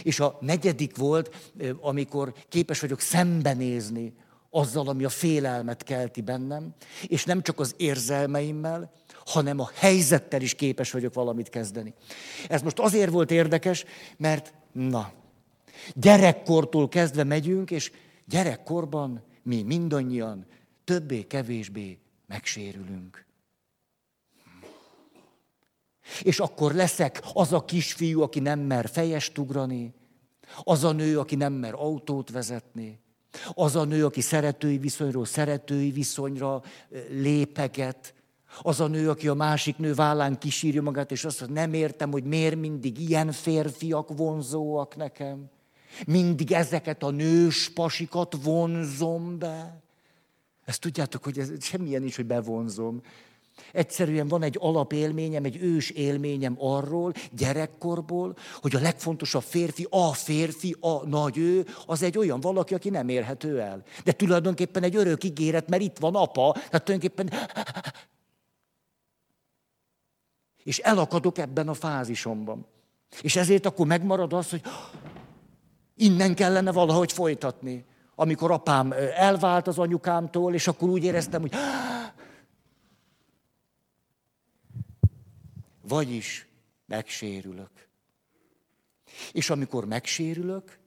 [0.02, 4.14] És a negyedik volt, amikor képes vagyok szembenézni
[4.50, 6.74] azzal, ami a félelmet kelti bennem,
[7.06, 8.92] és nem csak az érzelmeimmel,
[9.26, 11.94] hanem a helyzettel is képes vagyok valamit kezdeni.
[12.48, 13.84] Ez most azért volt érdekes,
[14.16, 15.12] mert na,
[15.94, 17.92] gyerekkortól kezdve megyünk, és
[18.24, 20.46] gyerekkorban mi mindannyian
[20.84, 23.26] többé-kevésbé megsérülünk.
[26.22, 29.94] És akkor leszek az a kisfiú, aki nem mer fejest ugrani,
[30.62, 33.00] az a nő, aki nem mer autót vezetni,
[33.54, 36.62] az a nő, aki szeretői viszonyról szeretői viszonyra
[37.10, 38.14] lépeget,
[38.58, 42.10] az a nő, aki a másik nő vállán kísírja magát, és azt mondja, nem értem,
[42.10, 45.50] hogy miért mindig ilyen férfiak vonzóak nekem.
[46.06, 49.82] Mindig ezeket a nős pasikat vonzom be.
[50.64, 53.00] Ezt tudjátok, hogy ez semmilyen is, hogy bevonzom.
[53.72, 60.76] Egyszerűen van egy alapélményem, egy ős élményem arról, gyerekkorból, hogy a legfontosabb férfi, a férfi,
[60.80, 63.82] a nagy ő, az egy olyan valaki, aki nem érhető el.
[64.04, 67.30] De tulajdonképpen egy örök ígéret, mert itt van apa, tehát tulajdonképpen...
[70.70, 72.66] És elakadok ebben a fázisomban.
[73.22, 74.62] És ezért akkor megmarad az, hogy
[75.96, 77.84] innen kellene valahogy folytatni.
[78.14, 81.52] Amikor apám elvált az anyukámtól, és akkor úgy éreztem, hogy
[85.88, 86.46] Vagyis
[86.86, 87.88] megsérülök.
[89.32, 90.78] És amikor megsérülök,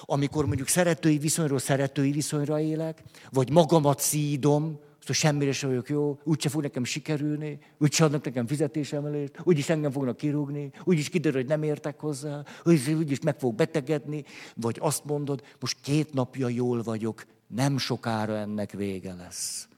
[0.00, 6.18] amikor mondjuk szeretői viszonyról szeretői viszonyra élek, vagy magamat szídom, hogy semmire sem vagyok jó,
[6.24, 11.48] úgyse fog nekem sikerülni, úgyse adnak nekem fizetésemelést, úgyis engem fognak kirúgni, úgyis kiderül, hogy
[11.48, 16.82] nem értek hozzá, úgyis, úgyis meg fog betegedni, vagy azt mondod, most két napja jól
[16.82, 19.68] vagyok, nem sokára ennek vége lesz.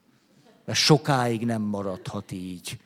[0.64, 2.78] Mert sokáig nem maradhat így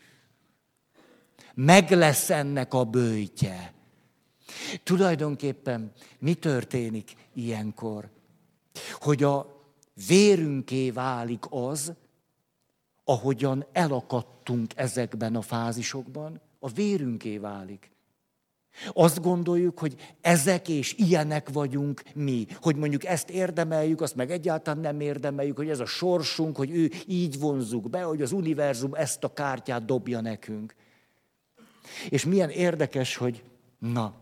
[1.54, 3.72] meg lesz ennek a bőjtje.
[4.82, 8.08] Tulajdonképpen mi történik ilyenkor?
[8.92, 9.60] Hogy a
[10.06, 11.92] vérünké válik az,
[13.04, 17.90] ahogyan elakadtunk ezekben a fázisokban, a vérünké válik.
[18.92, 22.46] Azt gondoljuk, hogy ezek és ilyenek vagyunk mi.
[22.60, 26.90] Hogy mondjuk ezt érdemeljük, azt meg egyáltalán nem érdemeljük, hogy ez a sorsunk, hogy ő
[27.06, 30.74] így vonzuk be, hogy az univerzum ezt a kártyát dobja nekünk.
[32.08, 33.42] És milyen érdekes, hogy
[33.78, 34.14] na,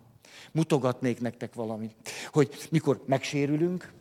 [0.53, 1.95] mutogatnék nektek valamit,
[2.33, 3.93] hogy mikor megsérülünk,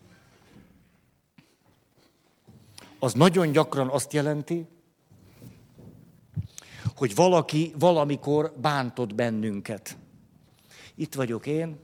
[2.99, 4.67] az nagyon gyakran azt jelenti,
[6.95, 9.97] hogy valaki valamikor bántott bennünket.
[10.95, 11.77] Itt vagyok én,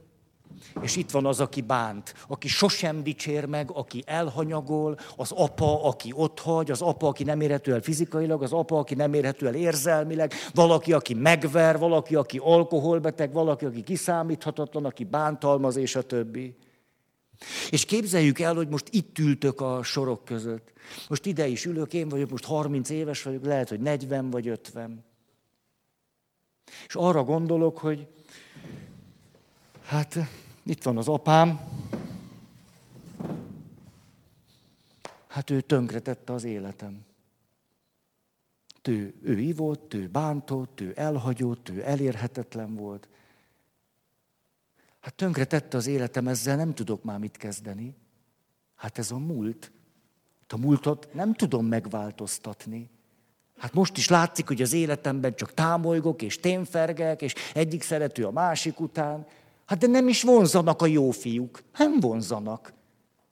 [0.82, 6.14] és itt van az, aki bánt, aki sosem dicsér meg, aki elhanyagol, az apa, aki
[6.42, 10.34] hagy, az apa, aki nem érhető el fizikailag, az apa, aki nem érhető el érzelmileg,
[10.54, 16.56] valaki, aki megver, valaki, aki alkoholbeteg, valaki, aki kiszámíthatatlan, aki bántalmaz, és a többi.
[17.70, 20.72] És képzeljük el, hogy most itt ültök a sorok között.
[21.10, 25.04] Most ide is ülök, én vagyok, most 30 éves vagyok, lehet, hogy 40 vagy 50.
[26.88, 28.08] És arra gondolok, hogy
[29.86, 30.18] hát
[30.64, 31.60] itt van az apám.
[35.28, 37.06] Hát ő tönkretette az életem.
[38.84, 43.08] Ő, ő ivott, ő bántott, ő elhagyott, ő elérhetetlen volt.
[45.06, 47.96] Hát tönkretette az életem, ezzel nem tudok már mit kezdeni.
[48.76, 49.72] Hát ez a múlt.
[50.48, 52.90] A múltot nem tudom megváltoztatni.
[53.58, 58.32] Hát most is látszik, hogy az életemben csak támolygok és témfergek, és egyik szerető a
[58.32, 59.28] másik után.
[59.66, 61.64] Hát de nem is vonzanak a jó fiúk.
[61.78, 62.74] Nem vonzanak.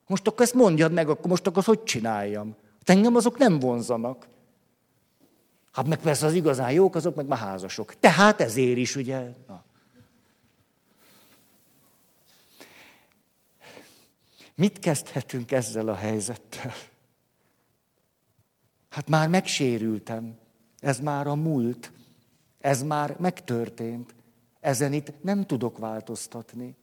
[0.07, 2.55] Most akkor ezt mondjad meg, akkor most akkor hogy csináljam?
[2.77, 4.27] Hát engem azok nem vonzanak.
[5.71, 7.99] Hát meg persze az igazán jók, azok meg már házasok.
[7.99, 9.33] Tehát ezért is, ugye?
[14.55, 16.73] Mit kezdhetünk ezzel a helyzettel?
[18.89, 20.37] Hát már megsérültem.
[20.79, 21.91] Ez már a múlt.
[22.59, 24.15] Ez már megtörtént.
[24.59, 26.75] Ezen itt nem tudok változtatni.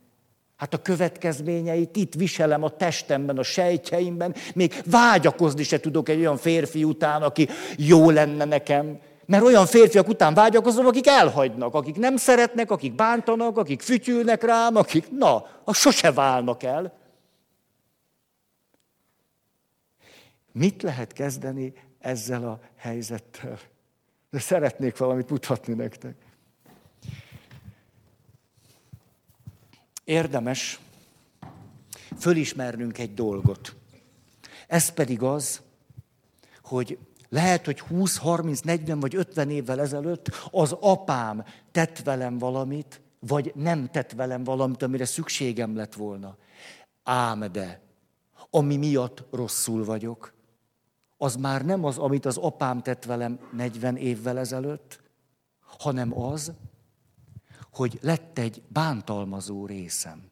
[0.56, 6.36] Hát a következményeit itt viselem a testemben, a sejtjeimben, még vágyakozni se tudok egy olyan
[6.36, 8.98] férfi után, aki jó lenne nekem.
[9.26, 14.76] Mert olyan férfiak után vágyakozom, akik elhagynak, akik nem szeretnek, akik bántanak, akik fütyülnek rám,
[14.76, 16.99] akik, na, a sose válnak el.
[20.52, 23.58] Mit lehet kezdeni ezzel a helyzettel?
[24.30, 26.14] De szeretnék valamit mutatni nektek.
[30.10, 30.80] érdemes
[32.18, 33.76] fölismernünk egy dolgot.
[34.66, 35.60] Ez pedig az,
[36.62, 43.00] hogy lehet, hogy 20, 30, 40 vagy 50 évvel ezelőtt az apám tett velem valamit,
[43.18, 46.36] vagy nem tett velem valamit, amire szükségem lett volna.
[47.02, 47.80] Ám de,
[48.50, 50.32] ami miatt rosszul vagyok,
[51.22, 55.00] az már nem az, amit az apám tett velem 40 évvel ezelőtt,
[55.60, 56.52] hanem az,
[57.72, 60.30] hogy lett egy bántalmazó részem.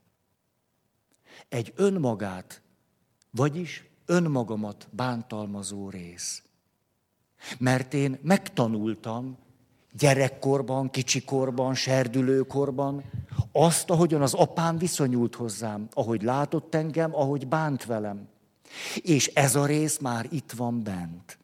[1.49, 2.63] Egy önmagát,
[3.31, 6.43] vagyis önmagamat bántalmazó rész.
[7.59, 9.39] Mert én megtanultam
[9.93, 13.05] gyerekkorban, kicsikorban, serdülőkorban
[13.53, 18.29] azt, ahogyan az apám viszonyult hozzám, ahogy látott engem, ahogy bánt velem.
[19.03, 21.39] És ez a rész már itt van bent.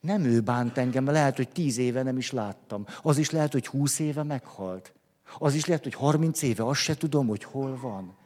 [0.00, 2.86] Nem ő bánt engem, lehet, hogy tíz éve nem is láttam.
[3.02, 4.92] Az is lehet, hogy húsz éve meghalt.
[5.38, 8.16] Az is lehet, hogy harminc éve, azt se tudom, hogy hol van.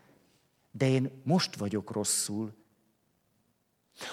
[0.71, 2.59] De én most vagyok rosszul.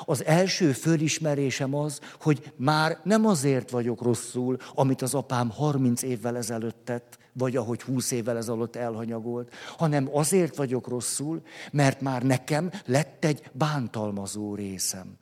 [0.05, 6.38] Az első fölismerésem az, hogy már nem azért vagyok rosszul, amit az apám 30 évvel
[6.38, 12.71] ezelőtt tett, vagy ahogy 20 évvel ezelőtt elhanyagolt, hanem azért vagyok rosszul, mert már nekem
[12.86, 15.17] lett egy bántalmazó részem.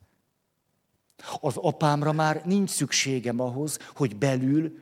[1.40, 4.78] Az apámra már nincs szükségem ahhoz, hogy belül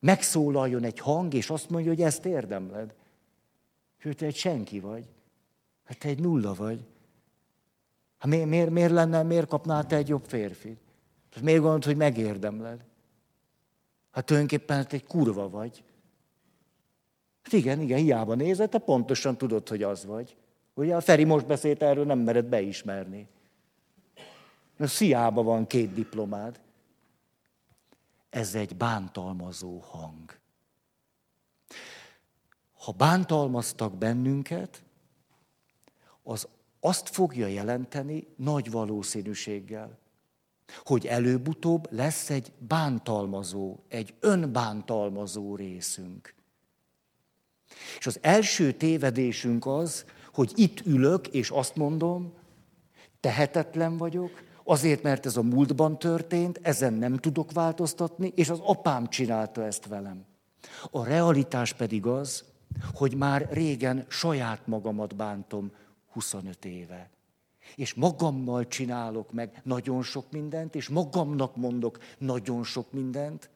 [0.00, 2.94] megszólaljon egy hang, és azt mondja, hogy ezt érdemled.
[4.02, 5.08] Hogy te egy senki vagy.
[5.84, 6.84] Hát te egy nulla vagy.
[8.18, 10.80] Hát miért, miért, miért lenne, miért kapnál te egy jobb férfit?
[11.34, 12.84] Hát miért gondolod, hogy megérdemled?
[14.10, 15.84] Hát tulajdonképpen te egy kurva vagy.
[17.48, 20.36] Hát igen, igen, hiába nézed, te pontosan tudod, hogy az vagy.
[20.74, 23.28] Ugye a Feri most beszélt erről, nem mered beismerni.
[24.76, 26.60] Mert sziába van két diplomád.
[28.30, 30.38] Ez egy bántalmazó hang.
[32.72, 34.82] Ha bántalmaztak bennünket,
[36.22, 36.48] az
[36.80, 39.98] azt fogja jelenteni nagy valószínűséggel,
[40.84, 46.36] hogy előbb-utóbb lesz egy bántalmazó, egy önbántalmazó részünk.
[47.98, 52.32] És az első tévedésünk az, hogy itt ülök, és azt mondom,
[53.20, 59.06] tehetetlen vagyok, azért, mert ez a múltban történt, ezen nem tudok változtatni, és az apám
[59.06, 60.24] csinálta ezt velem.
[60.90, 62.44] A realitás pedig az,
[62.94, 65.72] hogy már régen saját magamat bántom
[66.12, 67.10] 25 éve.
[67.74, 73.50] És magammal csinálok meg nagyon sok mindent, és magamnak mondok nagyon sok mindent,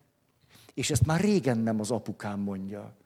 [0.74, 2.96] és ezt már régen nem az apukám mondja.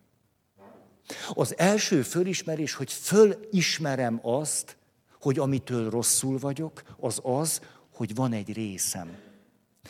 [1.35, 4.77] Az első fölismerés, hogy fölismerem azt,
[5.21, 7.61] hogy amitől rosszul vagyok, az az,
[7.95, 9.19] hogy van egy részem.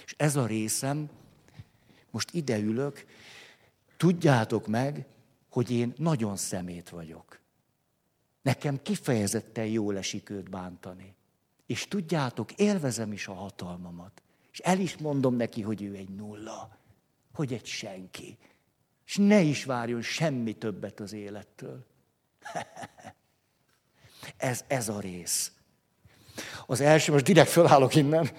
[0.04, 1.08] És ez a részem,
[2.10, 3.04] most ide ülök,
[3.96, 5.06] tudjátok meg,
[5.50, 7.40] hogy én nagyon szemét vagyok.
[8.42, 11.14] Nekem kifejezetten jól esik őt bántani.
[11.66, 14.22] És tudjátok, élvezem is a hatalmamat.
[14.52, 16.78] És el is mondom neki, hogy ő egy nulla,
[17.32, 18.38] hogy egy senki.
[19.06, 21.86] És ne is várjon semmi többet az élettől.
[24.36, 25.52] ez, ez a rész.
[26.66, 28.30] Az első, most direkt fölállok innen,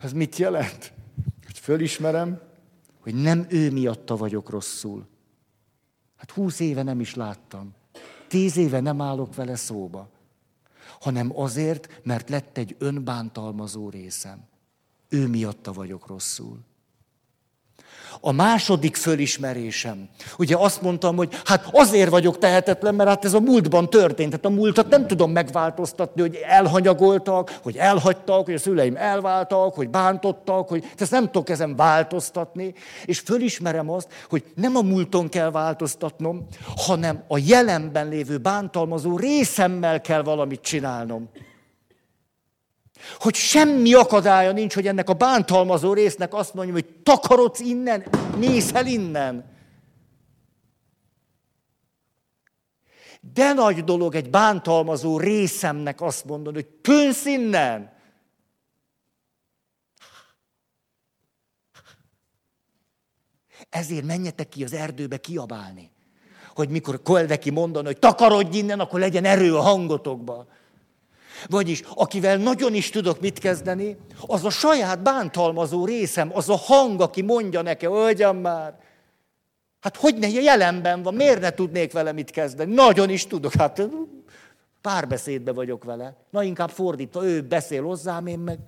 [0.00, 0.92] az mit jelent?
[1.44, 2.40] Hogy fölismerem,
[3.00, 5.08] hogy nem ő miatta vagyok rosszul.
[6.16, 7.74] Hát húsz éve nem is láttam.
[8.28, 10.10] Tíz éve nem állok vele szóba.
[11.00, 14.48] Hanem azért, mert lett egy önbántalmazó részem.
[15.08, 16.60] Ő miatta vagyok rosszul.
[18.20, 20.08] A második fölismerésem.
[20.38, 24.30] Ugye azt mondtam, hogy hát azért vagyok tehetetlen, mert hát ez a múltban történt.
[24.30, 29.88] Tehát a múltat nem tudom megváltoztatni, hogy elhanyagoltak, hogy elhagytak, hogy a szüleim elváltak, hogy
[29.88, 32.74] bántottak, hogy ezt nem tudok ezen változtatni.
[33.04, 40.00] És fölismerem azt, hogy nem a múlton kell változtatnom, hanem a jelenben lévő bántalmazó részemmel
[40.00, 41.28] kell valamit csinálnom.
[43.18, 48.06] Hogy semmi akadálya nincs, hogy ennek a bántalmazó résznek azt mondjam, hogy takarodsz innen,
[48.36, 49.54] nézz el innen.
[53.32, 57.94] De nagy dolog egy bántalmazó részemnek azt mondani, hogy tűnsz innen.
[63.68, 65.90] Ezért menjetek ki az erdőbe kiabálni.
[66.54, 70.48] Hogy mikor Koldeki mondani, hogy takarodj innen, akkor legyen erő a hangotokban.
[71.46, 73.96] Vagyis, akivel nagyon is tudok mit kezdeni,
[74.26, 78.78] az a saját bántalmazó részem, az a hang, aki mondja nekem, hölgyem már,
[79.80, 82.74] hát hogy ne jelenben van, miért ne tudnék vele mit kezdeni?
[82.74, 83.88] Nagyon is tudok, hát
[84.80, 86.16] párbeszédbe vagyok vele.
[86.30, 88.58] Na inkább fordítva, ő beszél hozzám, én meg...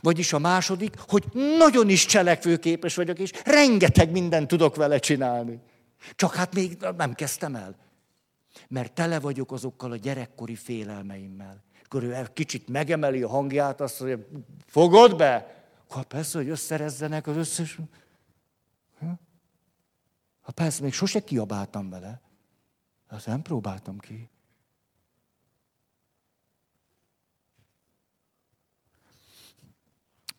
[0.00, 1.24] Vagyis a második, hogy
[1.58, 5.60] nagyon is cselekvőképes vagyok, és rengeteg mindent tudok vele csinálni.
[6.14, 7.86] Csak hát még nem kezdtem el
[8.68, 11.62] mert tele vagyok azokkal a gyerekkori félelmeimmel.
[11.84, 14.26] Akkor ő kicsit megemeli a hangját, azt mondja,
[14.66, 15.64] fogod be?
[15.88, 17.78] Akkor persze, hogy összerezzenek az összes...
[20.40, 22.20] Ha persze, még sose kiabáltam vele.
[23.08, 24.30] Azt nem próbáltam ki.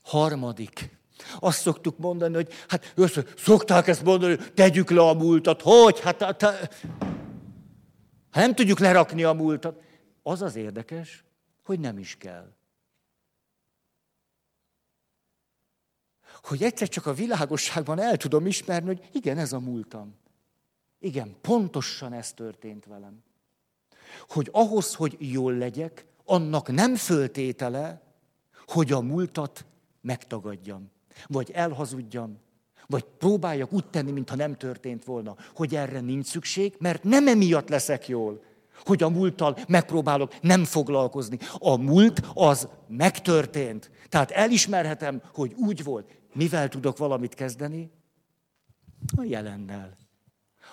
[0.03, 0.97] Harmadik.
[1.39, 5.61] Azt szoktuk mondani, hogy hát össze, szokták ezt mondani, hogy tegyük le a múltat.
[5.61, 5.99] Hogy?
[5.99, 6.85] Hát, hát, hát
[8.31, 9.81] nem tudjuk lerakni a múltat.
[10.23, 11.23] Az az érdekes,
[11.63, 12.53] hogy nem is kell.
[16.43, 20.15] Hogy egyszer csak a világosságban el tudom ismerni, hogy igen, ez a múltam.
[20.99, 23.23] Igen, pontosan ez történt velem.
[24.27, 28.01] Hogy ahhoz, hogy jól legyek, annak nem föltétele,
[28.65, 29.65] hogy a múltat
[30.01, 30.91] megtagadjam,
[31.27, 32.39] vagy elhazudjam,
[32.89, 37.69] vagy próbáljak úgy tenni, mintha nem történt volna, hogy erre nincs szükség, mert nem emiatt
[37.69, 38.43] leszek jól,
[38.85, 41.37] hogy a múlttal megpróbálok nem foglalkozni.
[41.57, 43.91] A múlt az megtörtént.
[44.09, 46.11] Tehát elismerhetem, hogy úgy volt.
[46.33, 47.91] Mivel tudok valamit kezdeni?
[49.15, 49.97] A jelennel.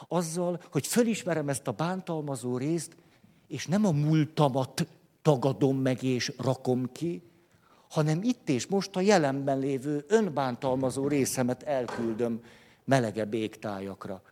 [0.09, 2.97] Azzal, hogy fölismerem ezt a bántalmazó részt,
[3.47, 4.87] és nem a múltamat
[5.23, 7.23] tagadom meg és rakom ki,
[7.89, 12.41] hanem itt és most a jelenben lévő önbántalmazó részemet elküldöm
[12.85, 14.23] melegebb égtájakra.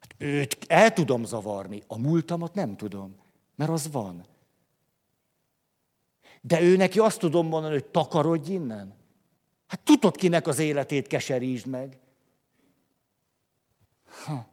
[0.00, 3.14] Hát őt el tudom zavarni, a múltamat nem tudom,
[3.54, 4.26] mert az van.
[6.40, 8.94] De ő neki azt tudom mondani, hogy takarodj innen.
[9.66, 11.98] Hát tudod, kinek az életét keserítsd meg.
[14.24, 14.46] Ha.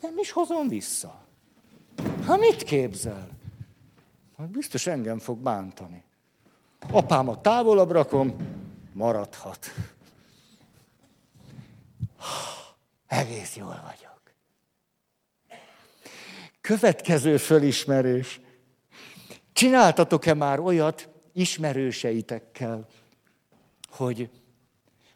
[0.00, 1.24] Nem is hozom vissza.
[2.24, 3.28] Ha mit képzel?
[4.36, 6.04] Hát biztos engem fog bántani.
[6.90, 8.36] Apámat távolabb rakom,
[8.92, 9.70] maradhat.
[13.06, 14.20] Egész jól vagyok.
[16.60, 18.40] Következő fölismerés.
[19.52, 22.86] Csináltatok-e már olyat ismerőseitekkel,
[23.90, 24.30] hogy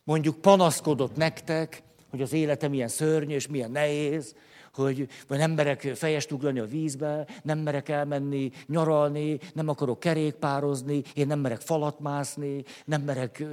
[0.05, 4.35] mondjuk panaszkodott nektek, hogy az életem milyen szörnyű és milyen nehéz,
[4.77, 11.03] hogy vagy nem merek fejest ugrani a vízbe, nem merek elmenni nyaralni, nem akarok kerékpározni,
[11.15, 13.45] én nem merek falat mászni, nem merek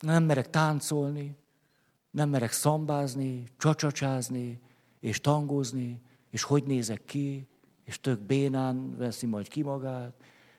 [0.00, 1.36] nem merek táncolni,
[2.10, 4.60] nem merek szambázni, csacsacsázni,
[5.00, 7.46] és tangózni, és hogy nézek ki,
[7.84, 10.12] és tök bénán veszi majd ki magát,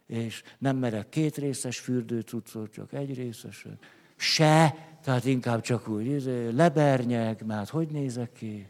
[0.06, 3.86] és nem merek két részes fürdőcuccot, csak egy részeset.
[4.16, 6.24] Se, tehát inkább csak úgy,
[6.54, 8.68] lebernyeg, mert hogy nézek ki?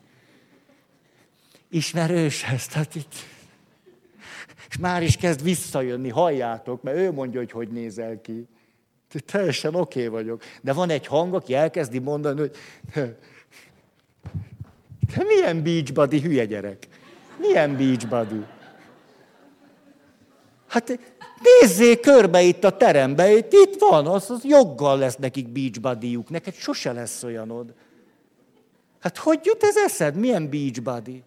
[1.69, 3.13] Ismerős ez, tehát itt...
[4.69, 8.47] És már is kezd visszajönni, halljátok, mert ő mondja, hogy hogy nézel ki.
[9.25, 10.43] Teljesen oké okay vagyok.
[10.61, 12.55] De van egy hang, aki elkezdi mondani, hogy
[15.13, 16.87] te milyen beach buddy, hülye gyerek?
[17.37, 18.45] Milyen beach buddy?
[20.67, 20.99] Hát
[21.43, 26.19] nézzék körbe itt a terembe, itt, itt van, az, az joggal lesz nekik beach buddy
[26.27, 27.73] neked sose lesz olyanod.
[28.99, 30.15] Hát hogy jut ez eszed?
[30.15, 31.23] Milyen beach buddy?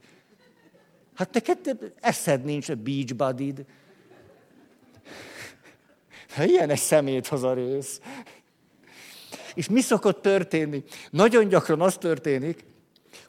[1.15, 3.55] Hát neked eszed nincs a beach buddy
[6.35, 8.01] Hát ilyen egy szemét hoz a rész.
[9.55, 10.85] És mi szokott történni?
[11.11, 12.65] Nagyon gyakran az történik,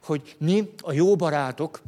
[0.03, 1.81] hogy mi, a jó barátok,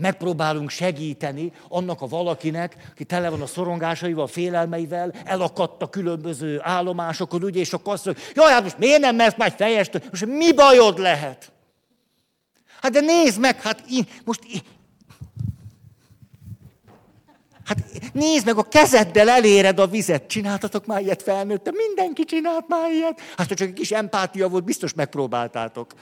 [0.00, 6.60] megpróbálunk segíteni annak a valakinek, aki tele van a szorongásaival, a félelmeivel, elakadt a különböző
[6.62, 10.10] állomásokon, ugye, és akkor azt mondja, jaj, hát most miért nem mersz már fejest?
[10.10, 11.52] Most mi bajod lehet?
[12.80, 14.60] Hát de nézd meg, hát én, most én,
[17.64, 20.26] Hát nézd meg, a kezeddel eléred a vizet.
[20.26, 21.74] Csináltatok már ilyet felnőttem?
[21.74, 23.20] Mindenki csinált már ilyet.
[23.36, 25.92] Hát ha csak egy kis empátia volt, biztos megpróbáltátok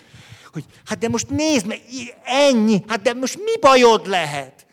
[0.53, 1.81] hogy hát de most nézd meg,
[2.25, 4.67] ennyi, hát de most mi bajod lehet?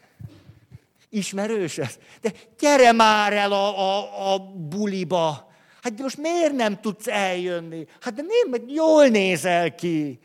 [1.09, 1.97] Ismerős ez?
[2.21, 5.51] De gyere már el a, a, a buliba.
[5.81, 7.87] Hát de most miért nem tudsz eljönni?
[8.01, 10.19] Hát de nézd meg, jól nézel ki.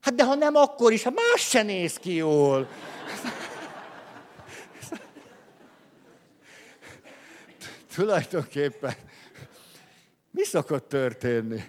[0.00, 2.68] Hát de ha nem, akkor is, hát más se néz ki jól.
[7.94, 8.94] Tulajdonképpen
[10.30, 11.62] mi szokott történni?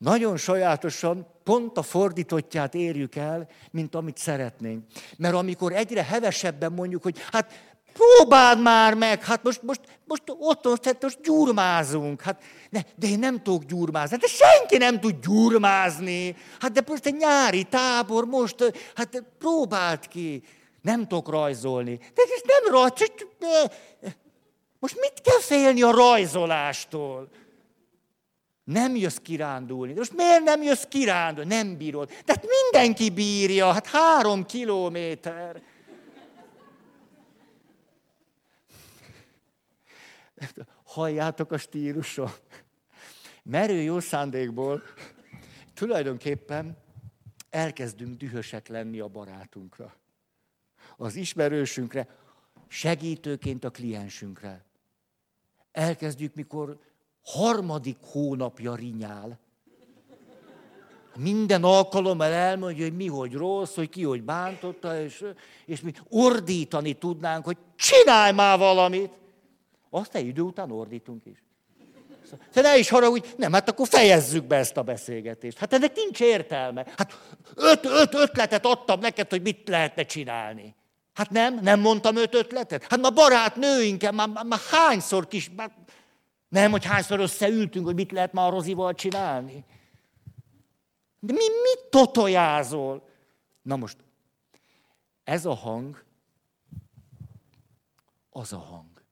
[0.00, 4.84] Nagyon sajátosan pont a fordítottját érjük el, mint amit szeretnénk.
[5.16, 10.76] Mert amikor egyre hevesebben mondjuk, hogy hát próbáld már meg, hát most, most, most otthon,
[10.80, 12.22] tehát most gyurmázunk.
[12.22, 14.16] Hát, ne, de én nem tudok gyurmázni.
[14.16, 16.36] De senki nem tud gyurmázni.
[16.60, 20.42] Hát de most egy nyári tábor, most, hát próbáld ki.
[20.82, 21.96] Nem tudok rajzolni.
[21.96, 22.92] De ez nem rajz,
[24.78, 27.28] most mit kell félni a rajzolástól?
[28.72, 29.92] Nem jössz kirándulni.
[29.92, 31.54] De most miért nem jössz kirándulni?
[31.54, 32.08] Nem bírod.
[32.08, 35.62] De hát mindenki bírja, hát három kilométer.
[40.84, 42.30] Halljátok a stílusom?
[43.42, 44.82] merő jó szándékból
[45.74, 46.76] tulajdonképpen
[47.50, 49.94] elkezdünk dühösek lenni a barátunkra,
[50.96, 52.08] az ismerősünkre,
[52.68, 54.64] segítőként a kliensünkre.
[55.72, 56.78] Elkezdjük, mikor
[57.32, 59.38] harmadik hónapja rinyál.
[61.16, 65.24] Minden alkalommal elmondja, hogy mi hogy rossz, hogy ki hogy bántotta, és,
[65.66, 69.10] és mi ordítani tudnánk, hogy csinálj már valamit.
[69.90, 71.42] Azt egy idő után ordítunk is.
[72.52, 75.58] Te ne is haragudj, nem, hát akkor fejezzük be ezt a beszélgetést.
[75.58, 76.86] Hát ennek nincs értelme.
[76.96, 77.18] Hát
[77.54, 80.74] öt, öt ötletet adtam neked, hogy mit lehetne csinálni.
[81.14, 82.86] Hát nem, nem mondtam öt ötletet?
[82.88, 85.70] Hát ma barát nőinken, már, már, már hányszor kis, már,
[86.50, 89.64] nem, hogy hányszor összeültünk, hogy mit lehet már a Rozival csinálni.
[91.18, 93.08] De mi mit totojázol?
[93.62, 93.96] Na most,
[95.24, 96.04] ez a hang,
[98.30, 99.02] az a hang.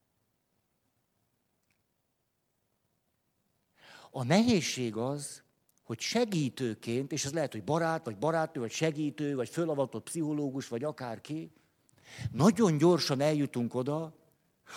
[4.11, 5.43] A nehézség az,
[5.83, 10.85] hogy segítőként, és ez lehet, hogy barát, vagy barátnő, vagy segítő, vagy fölavatott pszichológus, vagy
[10.85, 11.53] akárki,
[12.33, 14.18] nagyon gyorsan eljutunk oda,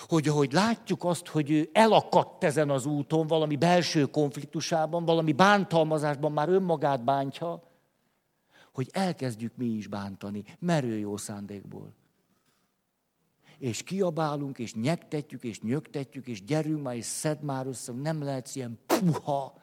[0.08, 6.32] hogy ahogy látjuk azt, hogy ő elakadt ezen az úton, valami belső konfliktusában, valami bántalmazásban
[6.32, 7.64] már önmagát bántja,
[8.74, 11.94] hogy elkezdjük mi is bántani, merő jó szándékból.
[13.58, 18.56] És kiabálunk, és nyektetjük, és nyögtetjük, és gyerünk már, és szed már össze, nem lehet
[18.56, 19.58] ilyen puha.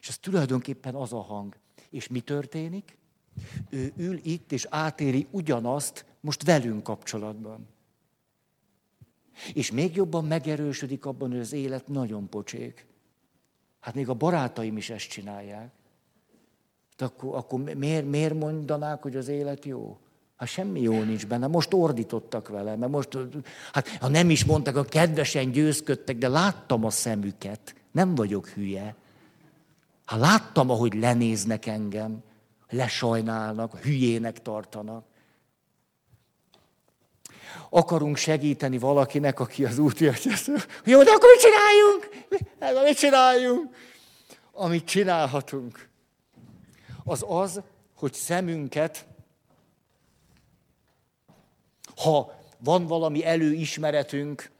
[0.00, 1.56] És ez tulajdonképpen az a hang.
[1.90, 2.98] És mi történik?
[3.70, 7.68] Ő ül itt, és átéri ugyanazt most velünk kapcsolatban.
[9.54, 12.86] És még jobban megerősödik abban, hogy az élet nagyon pocsék.
[13.80, 15.70] Hát még a barátaim is ezt csinálják.
[16.96, 19.98] De akkor, akkor miért, miért mondanák, hogy az élet jó?
[20.36, 21.46] Hát semmi jó nincs benne.
[21.46, 23.18] Most ordítottak vele, mert most,
[23.72, 27.74] hát ha nem is mondtak, a kedvesen győzködtek, de láttam a szemüket.
[27.92, 28.94] Nem vagyok hülye.
[30.04, 32.22] Hát láttam, ahogy lenéznek engem,
[32.68, 35.04] lesajnálnak, hülyének tartanak
[37.70, 40.12] akarunk segíteni valakinek, aki az útja,
[40.84, 42.26] jó, de akkor mit csináljunk?
[42.84, 43.74] Mit csináljunk?
[44.52, 45.88] Amit csinálhatunk,
[47.04, 47.60] az az,
[47.96, 49.06] hogy szemünket,
[51.96, 54.50] ha van valami előismeretünk,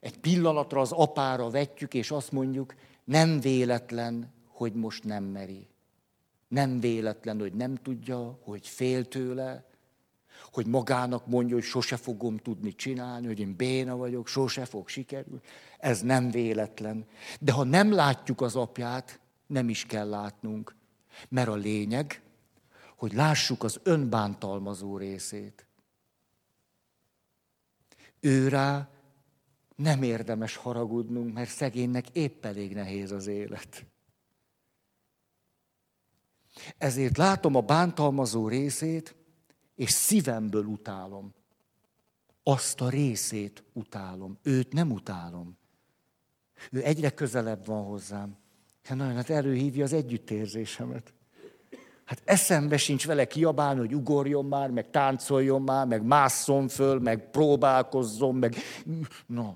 [0.00, 2.74] egy pillanatra az apára vetjük, és azt mondjuk,
[3.04, 5.66] nem véletlen, hogy most nem meri.
[6.48, 9.67] Nem véletlen, hogy nem tudja, hogy fél tőle,
[10.52, 15.40] hogy magának mondja, hogy sose fogom tudni csinálni, hogy én béna vagyok, sose fog sikerülni.
[15.78, 17.06] Ez nem véletlen.
[17.40, 20.74] De ha nem látjuk az apját, nem is kell látnunk.
[21.28, 22.22] Mert a lényeg,
[22.96, 25.66] hogy lássuk az önbántalmazó részét.
[28.20, 28.88] Ő rá
[29.76, 33.86] nem érdemes haragudnunk, mert szegénynek épp elég nehéz az élet.
[36.78, 39.14] Ezért látom a bántalmazó részét,
[39.78, 41.34] és szívemből utálom.
[42.42, 44.38] Azt a részét utálom.
[44.42, 45.56] Őt nem utálom.
[46.70, 48.36] Ő egyre közelebb van hozzám.
[48.84, 51.12] Hát nagyon, hát előhívja az együttérzésemet.
[52.04, 57.30] Hát eszembe sincs vele kiabálni, hogy ugorjon már, meg táncoljon már, meg másszon föl, meg
[57.30, 58.56] próbálkozzon, meg...
[59.26, 59.54] No.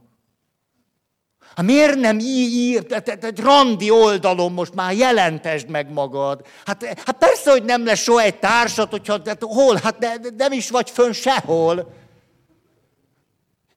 [1.57, 6.47] Hát miért nem írt egy randi oldalon most már jelentesd meg magad?
[6.65, 10.31] Hát, hát persze, hogy nem lesz soha egy társat, hogyha hát hol, hát de, de
[10.37, 11.95] nem is vagy fönn sehol.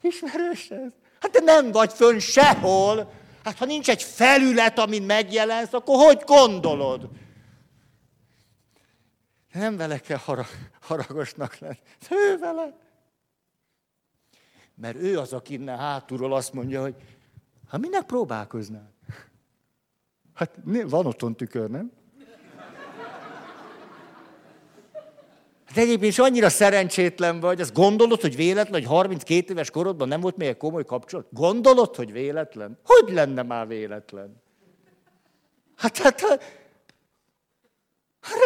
[0.02, 0.92] Ismerős ez?
[1.20, 3.12] Hát te nem vagy fönn sehol.
[3.44, 7.10] Hát ha nincs egy felület, amin megjelensz, akkor hogy gondolod?
[9.54, 10.48] Nem vele kell harag,
[10.82, 11.80] haragosnak lenni.
[12.10, 12.78] Ő vele.
[14.76, 16.96] Mert ő az, aki innen hátulról azt mondja, hogy
[17.76, 18.94] Hát minek próbálkoznál?
[20.34, 21.92] Hát van otthon tükör, nem?
[25.66, 30.22] Hát egyébként is annyira szerencsétlen vagy, azt gondolod, hogy véletlen, hogy 32 éves korodban nem
[30.22, 31.28] volt még egy komoly kapcsolat?
[31.32, 32.80] Gondolod, hogy véletlen?
[32.84, 34.42] Hogy lenne már véletlen?
[35.76, 36.42] Hát, hát, hát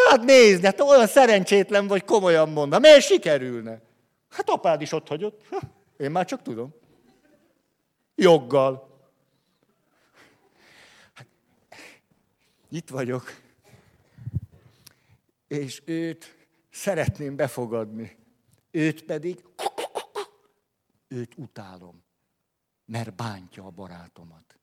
[0.09, 2.81] rád nézni, hát olyan szerencsétlen vagy, komolyan mondom.
[2.81, 3.81] Miért sikerülne?
[4.29, 5.41] Hát apád is ott hagyott.
[5.97, 6.75] Én már csak tudom.
[8.15, 8.88] Joggal.
[12.69, 13.41] Itt vagyok,
[15.47, 16.37] és őt
[16.69, 18.17] szeretném befogadni.
[18.71, 19.43] Őt pedig,
[21.07, 22.03] őt utálom,
[22.85, 24.57] mert bántja a barátomat.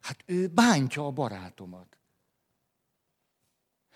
[0.00, 1.96] Hát ő bántja a barátomat.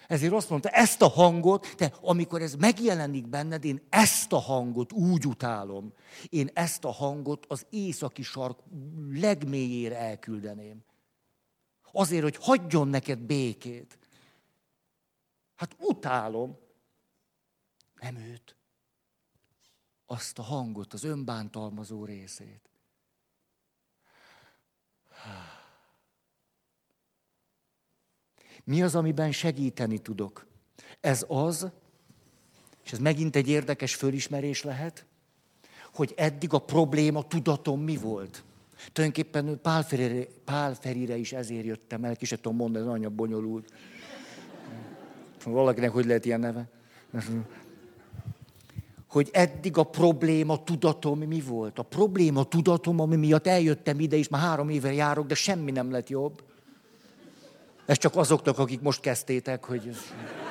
[0.06, 4.92] Ezért azt mondta, ezt a hangot, te amikor ez megjelenik benned, én ezt a hangot
[4.92, 5.92] úgy utálom.
[6.28, 8.58] Én ezt a hangot az északi sark
[9.12, 10.84] legmélyére elküldeném.
[11.99, 13.99] Azért, hogy hagyjon neked békét.
[15.55, 16.59] Hát utálom.
[18.01, 18.57] Nem őt.
[20.07, 22.70] Azt a hangot, az önbántalmazó részét.
[28.64, 30.47] Mi az, amiben segíteni tudok?
[31.01, 31.70] Ez az,
[32.82, 35.07] és ez megint egy érdekes fölismerés lehet,
[35.92, 38.44] hogy eddig a probléma tudatom mi volt.
[38.92, 43.16] Tulajdonképpen Pál Ferire, Pál Ferire is ezért jöttem el, ki se tudom mondani, ez nagyon
[43.16, 43.72] bonyolult.
[45.44, 46.68] Valakinek hogy lehet ilyen neve?
[49.08, 51.78] Hogy eddig a probléma tudatom mi volt.
[51.78, 55.90] A probléma tudatom, ami miatt eljöttem ide, és már három éve járok, de semmi nem
[55.90, 56.42] lett jobb.
[57.86, 59.84] Ez csak azoknak, akik most kezdtétek, hogy...
[59.84, 60.45] Hát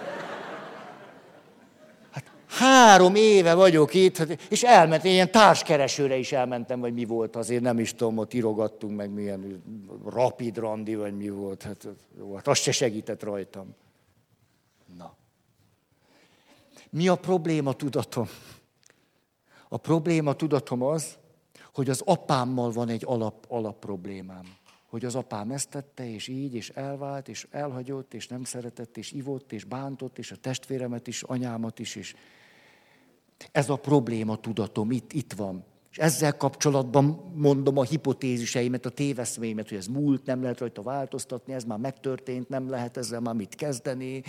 [2.58, 7.62] három éve vagyok itt, hát- és elmentem, ilyen társkeresőre is elmentem, vagy mi volt azért,
[7.62, 9.64] nem is tudom, ott irogattunk meg milyen
[10.06, 11.64] rapid randi, vagy mi volt.
[11.64, 11.88] Hát,
[12.18, 13.76] jó, hát az se segített rajtam.
[14.98, 15.16] Na.
[16.90, 18.28] Mi a probléma tudatom?
[19.70, 21.18] A probléma tudatom az,
[21.74, 24.44] hogy az apámmal van egy alap, alap problémám
[24.96, 29.12] hogy az apám ezt tette, és így, és elvált, és elhagyott, és nem szeretett, és
[29.12, 32.16] ivott, és bántott, és a testvéremet is, anyámat is, és
[33.52, 35.64] ez a probléma tudatom itt, itt van.
[35.92, 37.06] És ezzel kapcsolatban
[37.36, 42.50] mondom a hipotéziseimet, a téveszméimet, hogy ez múlt, nem lehet rajta változtatni, ez már megtörtént,
[42.50, 44.24] nem lehet ezzel már mit kezdeni.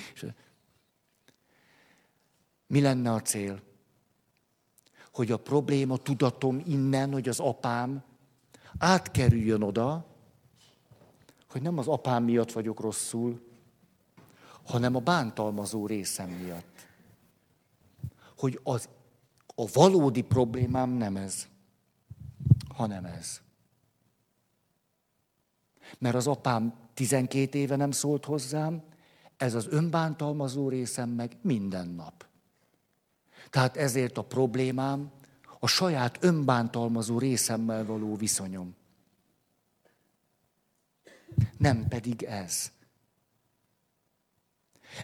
[2.67, 3.63] Mi lenne a cél?
[5.13, 8.03] Hogy a probléma tudatom innen, hogy az apám
[8.79, 10.07] átkerüljön oda,
[11.51, 13.41] hogy nem az apám miatt vagyok rosszul,
[14.65, 16.86] hanem a bántalmazó részem miatt.
[18.37, 18.89] Hogy az,
[19.55, 21.49] a valódi problémám nem ez,
[22.69, 23.41] hanem ez.
[25.99, 28.83] Mert az apám 12 éve nem szólt hozzám,
[29.37, 32.27] ez az önbántalmazó részem meg minden nap.
[33.51, 35.11] Tehát ezért a problémám
[35.59, 38.75] a saját önbántalmazó részemmel való viszonyom
[41.57, 42.73] nem pedig ez.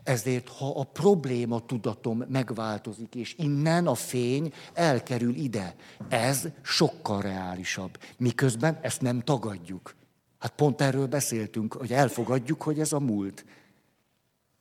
[0.03, 5.75] Ezért, ha a probléma tudatom megváltozik, és innen a fény elkerül ide,
[6.09, 7.99] ez sokkal reálisabb.
[8.19, 9.95] Miközben ezt nem tagadjuk.
[10.39, 13.45] Hát pont erről beszéltünk, hogy elfogadjuk, hogy ez a múlt.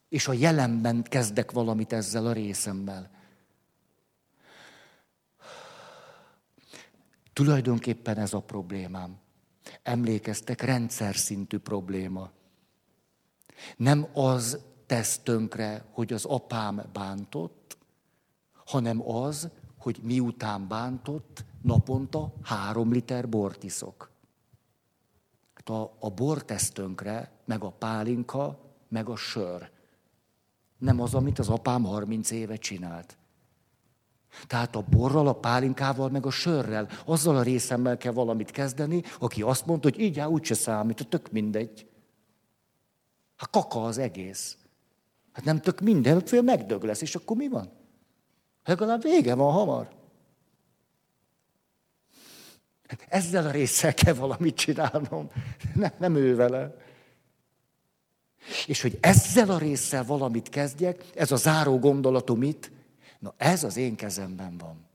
[0.10, 3.10] És a jelenben kezdek valamit ezzel a részemmel.
[7.34, 9.20] Tulajdonképpen ez a problémám
[9.84, 12.32] emlékeztek, rendszer szintű probléma.
[13.78, 14.60] Nem az
[14.92, 17.78] tesz tönkre, hogy az apám bántott,
[18.66, 24.12] hanem az, hogy miután bántott, naponta három liter bort iszok.
[25.54, 29.70] Hát a, a bor tesz tönkre, meg a pálinka, meg a sör.
[30.78, 33.18] Nem az, amit az apám 30 éve csinált.
[34.48, 39.42] Tehát a borral, a pálinkával, meg a sörrel, azzal a részemmel kell valamit kezdeni, aki
[39.42, 41.90] azt mondta, hogy így áll, úgyse számít, tök mindegy.
[43.36, 44.56] Hát kaka az egész.
[45.32, 47.72] Hát nem tök minden, fél megdög lesz, és akkor mi van?
[48.66, 49.90] Legalább vége van hamar.
[52.88, 55.30] Hát ezzel a résszel kell valamit csinálnom,
[55.74, 56.76] nem, nem ő vele.
[58.68, 62.72] És hogy ezzel a résszel valamit kezdjek, ez a záró gondolatom itt,
[63.22, 64.90] Na ez az én kezemben van.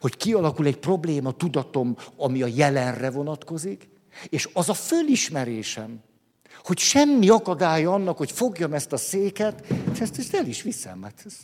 [0.00, 3.88] Hogy kialakul egy probléma tudatom, ami a jelenre vonatkozik,
[4.28, 6.02] és az a fölismerésem,
[6.64, 11.02] hogy semmi akadálya annak, hogy fogjam ezt a széket, és ezt, ezt el is viszem.
[11.02, 11.36] Hát ez...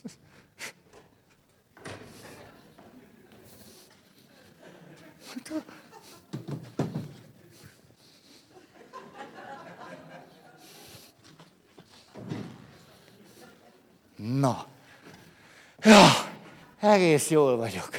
[14.16, 14.66] Na,
[15.82, 16.08] Ja,
[16.80, 17.90] egész jól vagyok.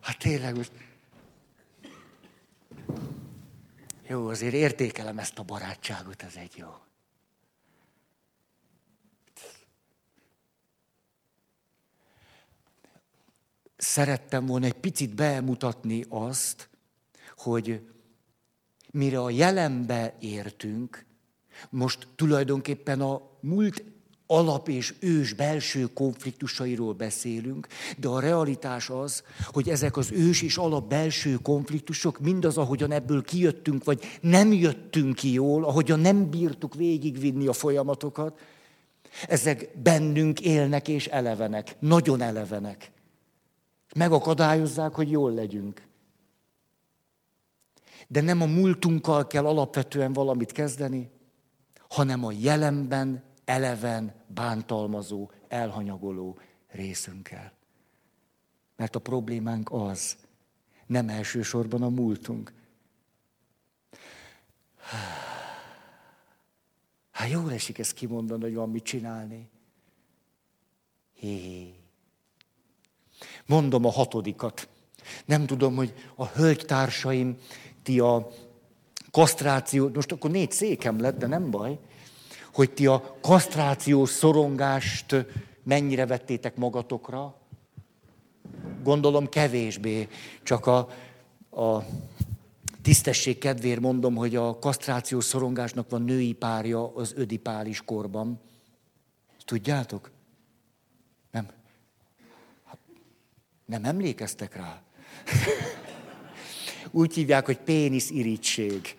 [0.00, 0.70] Hát tényleg most...
[4.12, 6.68] Jó, azért értékelem ezt a barátságot, ez egy jó.
[13.76, 16.68] Szerettem volna egy picit bemutatni azt,
[17.36, 17.90] hogy
[18.90, 21.04] mire a jelenbe értünk,
[21.70, 23.84] most tulajdonképpen a múlt
[24.32, 27.66] alap és ős belső konfliktusairól beszélünk,
[27.98, 33.22] de a realitás az, hogy ezek az ős és alap belső konfliktusok mindaz, ahogyan ebből
[33.22, 38.38] kijöttünk, vagy nem jöttünk ki jól, ahogyan nem bírtuk végigvinni a folyamatokat,
[39.28, 42.90] ezek bennünk élnek és elevenek, nagyon elevenek.
[43.94, 45.82] Megakadályozzák, hogy jól legyünk.
[48.08, 51.10] De nem a múltunkkal kell alapvetően valamit kezdeni,
[51.88, 56.38] hanem a jelenben eleven, bántalmazó, elhanyagoló
[56.68, 57.52] részünkkel.
[58.76, 60.16] Mert a problémánk az,
[60.86, 62.52] nem elsősorban a múltunk.
[67.10, 69.50] Hát jól esik ezt kimondani, hogy van mit csinálni.
[71.14, 71.74] Hé.
[73.46, 74.68] Mondom a hatodikat.
[75.24, 77.38] Nem tudom, hogy a hölgytársaim,
[77.82, 78.28] ti a
[79.10, 81.78] kasztráció, most akkor négy székem lett, de nem baj,
[82.52, 85.26] hogy ti a kasztrációs szorongást
[85.62, 87.34] mennyire vettétek magatokra.
[88.82, 90.08] Gondolom kevésbé,
[90.42, 90.78] csak a,
[91.50, 91.84] a
[92.82, 98.40] tisztesség kedvéért mondom, hogy a kasztrációs szorongásnak van női párja az ödipális korban.
[99.44, 100.10] Tudjátok?
[101.30, 101.48] Nem.
[103.66, 104.82] Nem emlékeztek rá?
[106.90, 108.96] Úgy hívják, hogy pénisz irítség.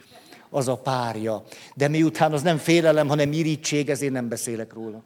[0.54, 1.44] Az a párja.
[1.76, 5.04] De miután az nem félelem, hanem irítség, ezért nem beszélek róla.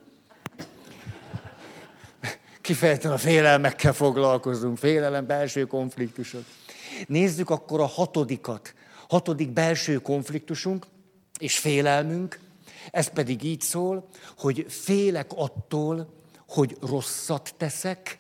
[2.62, 4.78] Kifejezetten a félelmekkel foglalkozunk.
[4.78, 6.44] Félelem, belső konfliktusok.
[7.08, 8.74] Nézzük akkor a hatodikat.
[9.10, 10.86] Hatodik belső konfliktusunk
[11.40, 12.40] és félelmünk,
[12.92, 16.14] ez pedig így szól, hogy félek attól,
[16.48, 18.20] hogy rosszat teszek,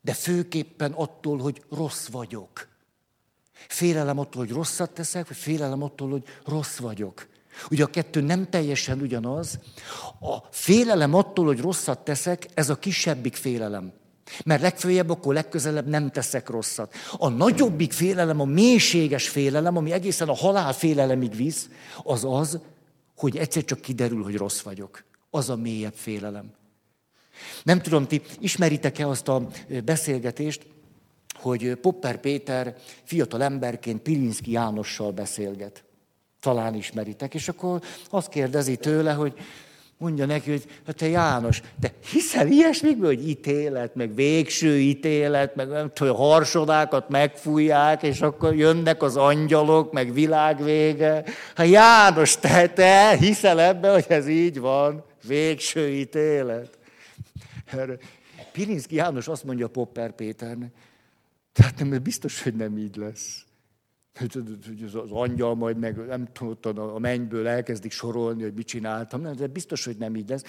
[0.00, 2.68] de főképpen attól, hogy rossz vagyok.
[3.68, 7.26] Félelem attól, hogy rosszat teszek, vagy félelem attól, hogy rossz vagyok.
[7.70, 9.58] Ugye a kettő nem teljesen ugyanaz.
[10.20, 13.92] A félelem attól, hogy rosszat teszek, ez a kisebbik félelem.
[14.44, 16.94] Mert legfőjebb, akkor legközelebb nem teszek rosszat.
[17.16, 21.68] A nagyobbik félelem, a mélységes félelem, ami egészen a halál félelemig visz,
[22.02, 22.60] az az,
[23.16, 25.04] hogy egyszer csak kiderül, hogy rossz vagyok.
[25.30, 26.52] Az a mélyebb félelem.
[27.62, 29.46] Nem tudom, ti ismeritek-e azt a
[29.84, 30.66] beszélgetést,
[31.36, 35.84] hogy Popper Péter fiatal emberként Pilinszki Jánossal beszélget.
[36.40, 37.34] Talán ismeritek.
[37.34, 37.80] És akkor
[38.10, 39.34] azt kérdezi tőle, hogy
[39.98, 45.68] mondja neki, hogy hát te János, te hiszel ilyesmikből, hogy ítélet, meg végső ítélet, meg
[45.68, 51.24] nem tudom, harsodákat megfújják, és akkor jönnek az angyalok, meg világvége.
[51.54, 56.78] Hát János, te, te hiszel ebbe, hogy ez így van, végső ítélet.
[58.52, 60.70] Pirinszki János azt mondja Popper Péternek,
[61.56, 63.46] tehát nem, biztos, hogy nem így lesz
[64.18, 69.34] hogy az angyal majd meg nem tudom, a mennyből elkezdik sorolni, hogy mit csináltam, nem,
[69.34, 70.42] de biztos, hogy nem így lesz.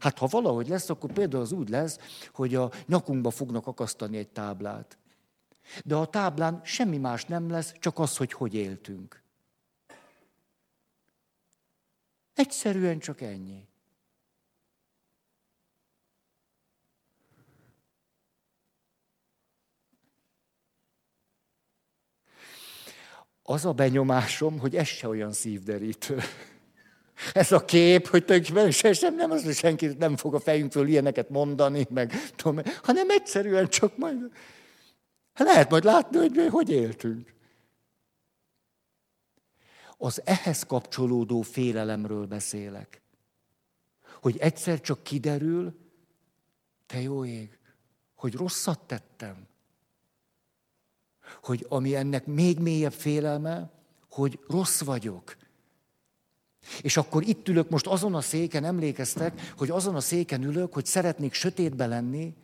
[0.00, 1.98] Hát ha valahogy lesz, akkor például az úgy lesz,
[2.32, 4.98] hogy a nyakunkba fognak akasztani egy táblát.
[5.84, 9.22] De a táblán semmi más nem lesz, csak az, hogy hogy éltünk.
[12.34, 13.68] Egyszerűen csak ennyi.
[23.42, 26.18] Az a benyomásom, hogy ez se olyan szívderítő.
[27.32, 30.88] Ez a kép, hogy tulajdonképpen se, sem nem az, hogy senki nem fog a fejünkről
[30.88, 34.16] ilyeneket mondani, meg tudom, hanem egyszerűen csak majd,
[35.32, 37.34] hát lehet majd látni, hogy hogy éltünk.
[39.98, 43.02] Az ehhez kapcsolódó félelemről beszélek.
[44.20, 45.74] Hogy egyszer csak kiderül,
[46.86, 47.58] te jó ég,
[48.14, 49.46] hogy rosszat tettem
[51.42, 53.70] hogy ami ennek még mélyebb félelme,
[54.10, 55.36] hogy rossz vagyok.
[56.82, 60.86] És akkor itt ülök most azon a széken, emlékeztek, hogy azon a széken ülök, hogy
[60.86, 62.34] szeretnék sötétbe lenni,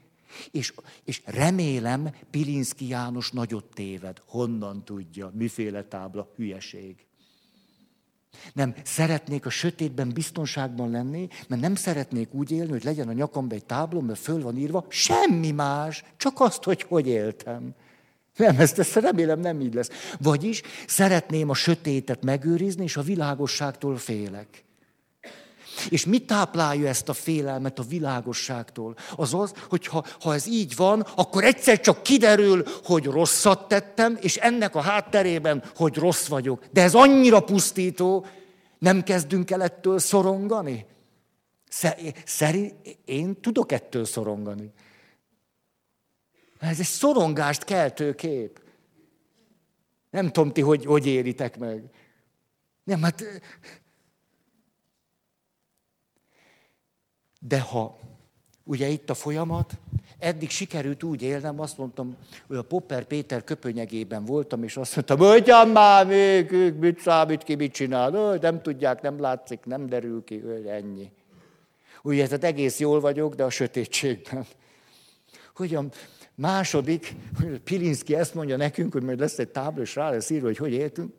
[0.50, 0.74] és,
[1.04, 4.22] és remélem Pilinszki János nagyot téved.
[4.26, 5.30] Honnan tudja?
[5.34, 6.32] Miféle tábla?
[6.36, 7.06] Hülyeség.
[8.52, 13.56] Nem, szeretnék a sötétben biztonságban lenni, mert nem szeretnék úgy élni, hogy legyen a nyakamban
[13.58, 17.74] egy táblom, mert föl van írva, semmi más, csak azt, hogy hogy éltem.
[18.38, 19.90] Nem, ezt, ezt remélem nem így lesz.
[20.20, 24.64] Vagyis szeretném a sötétet megőrizni, és a világosságtól félek.
[25.88, 28.96] És mit táplálja ezt a félelmet a világosságtól?
[29.16, 34.18] Az az, hogy ha, ha ez így van, akkor egyszer csak kiderül, hogy rosszat tettem,
[34.20, 36.64] és ennek a hátterében, hogy rossz vagyok.
[36.72, 38.26] De ez annyira pusztító,
[38.78, 40.86] nem kezdünk el ettől szorongani?
[42.24, 42.74] Szerint
[43.04, 44.72] én tudok ettől szorongani.
[46.58, 48.60] Ez egy szorongást keltő kép.
[50.10, 51.90] Nem tudom ti, hogy, hogy éritek meg.
[52.84, 53.24] Nem, hát...
[57.40, 57.98] De ha,
[58.64, 59.78] ugye itt a folyamat,
[60.18, 65.18] eddig sikerült úgy élnem, azt mondtam, hogy a Popper Péter köpönyegében voltam, és azt mondtam,
[65.18, 70.42] hogy már még, mit számít ki, mit csinál, nem tudják, nem látszik, nem derül ki,
[70.66, 71.10] ennyi.
[72.02, 74.46] Ugye, tehát egész jól vagyok, de a sötétségben.
[75.54, 75.90] Hogyan
[76.38, 77.14] második,
[77.64, 80.72] Pilinszki ezt mondja nekünk, hogy majd lesz egy tábla, és rá lesz írva, hogy hogy
[80.72, 81.14] éltünk.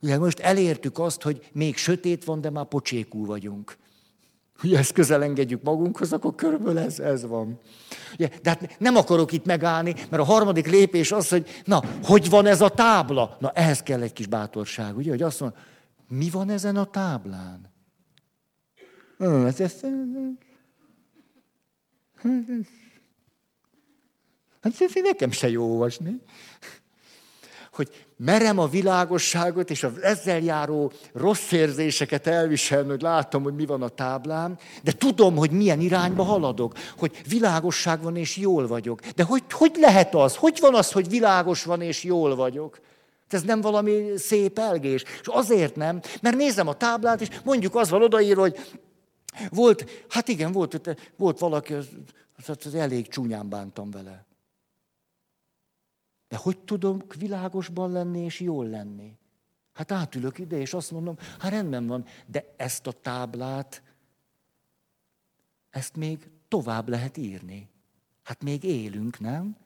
[0.00, 3.76] Ugye most elértük azt, hogy még sötét van, de már pocsékul vagyunk.
[4.62, 7.60] Ugye ezt közel engedjük magunkhoz, akkor körülbelül ez, ez van.
[8.12, 12.30] Ugye, de hát nem akarok itt megállni, mert a harmadik lépés az, hogy na, hogy
[12.30, 13.36] van ez a tábla?
[13.40, 15.60] Na, ehhez kell egy kis bátorság, ugye, hogy azt mondja,
[16.08, 17.72] mi van ezen a táblán?
[19.18, 19.84] Hát ez,
[24.60, 26.20] hát ez nekem se jó olvasni
[27.78, 33.66] hogy merem a világosságot és az ezzel járó rossz érzéseket elviselni, hogy látom, hogy mi
[33.66, 39.00] van a táblán, de tudom, hogy milyen irányba haladok, hogy világosság van és jól vagyok.
[39.00, 40.36] De hogy, hogy lehet az?
[40.36, 42.80] Hogy van az, hogy világos van és jól vagyok?
[43.28, 45.02] Ez nem valami szép elgés.
[45.02, 48.58] És azért nem, mert nézem a táblát, és mondjuk az van odaírva, hogy
[49.50, 51.88] volt, hát igen, volt, volt valaki, az,
[52.36, 54.26] az, az elég csúnyán bántam vele.
[56.28, 59.18] De hogy tudok világosban lenni és jól lenni?
[59.72, 63.82] Hát átülök ide, és azt mondom, hát rendben van, de ezt a táblát,
[65.70, 67.68] ezt még tovább lehet írni.
[68.22, 69.56] Hát még élünk, nem?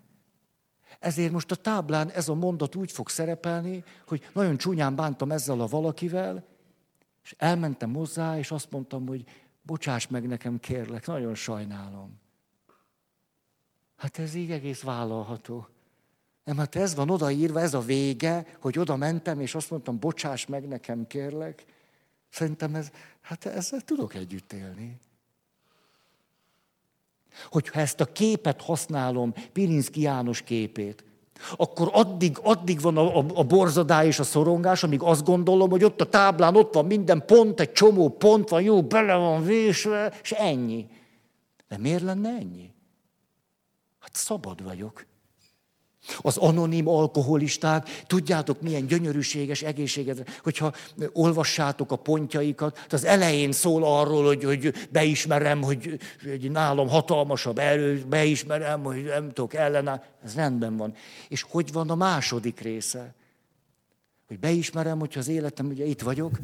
[0.99, 5.61] Ezért most a táblán ez a mondat úgy fog szerepelni, hogy nagyon csúnyán bántam ezzel
[5.61, 6.45] a valakivel,
[7.23, 9.25] és elmentem hozzá, és azt mondtam, hogy
[9.63, 12.21] bocsáss meg nekem, kérlek, nagyon sajnálom.
[13.97, 15.69] Hát ez így egész vállalható.
[16.45, 20.47] Nem, hát ez van odaírva, ez a vége, hogy oda mentem, és azt mondtam, bocsáss
[20.47, 21.65] meg nekem, kérlek.
[22.29, 22.91] Szerintem ez,
[23.21, 25.01] hát ezzel tudok együtt élni.
[27.51, 31.05] Hogyha ezt a képet használom, Pirinszki János képét,
[31.57, 35.85] akkor addig, addig van a, a, a borzadály és a szorongás, amíg azt gondolom, hogy
[35.85, 40.13] ott a táblán ott van minden pont, egy csomó pont van, jó, bele van vésve,
[40.23, 40.87] és ennyi.
[41.69, 42.71] De miért lenne ennyi?
[43.99, 45.07] Hát szabad vagyok.
[46.19, 50.73] Az anonim alkoholisták, tudjátok milyen gyönyörűséges, egészséges, hogyha
[51.13, 58.05] olvassátok a pontjaikat, az elején szól arról, hogy, hogy beismerem, hogy, hogy nálam hatalmasabb erő,
[58.09, 60.03] beismerem, hogy nem tudok ellenáll.
[60.25, 60.95] Ez rendben van.
[61.29, 63.15] És hogy van a második része?
[64.29, 66.39] Hogy beismerem, hogyha az életem, ugye itt vagyok,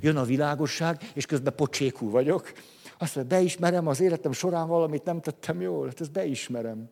[0.00, 2.52] jön a világosság, és közben pocsékú vagyok.
[2.98, 6.90] Azt mondja, beismerem az életem során valamit nem tettem jól, hát ezt beismerem.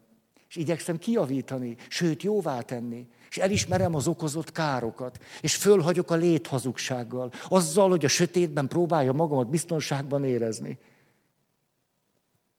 [0.49, 3.07] És igyekszem kiavítani, sőt jóvá tenni.
[3.31, 5.19] És elismerem az okozott károkat.
[5.41, 7.33] És fölhagyok a léthazugsággal.
[7.49, 10.79] Azzal, hogy a sötétben próbálja magamat biztonságban érezni.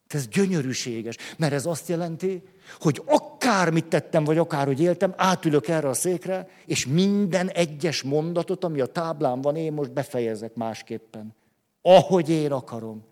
[0.08, 2.44] Ez gyönyörűséges, mert ez azt jelenti,
[2.80, 8.80] hogy akármit tettem, vagy akárhogy éltem, átülök erre a székre, és minden egyes mondatot, ami
[8.80, 11.36] a táblán van, én most befejezek másképpen.
[11.82, 13.06] Ahogy én akarom.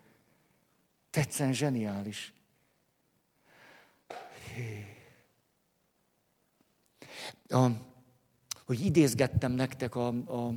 [1.10, 2.35] Tetszen zseniális.
[7.48, 7.66] A,
[8.66, 10.54] hogy idézgettem nektek a, a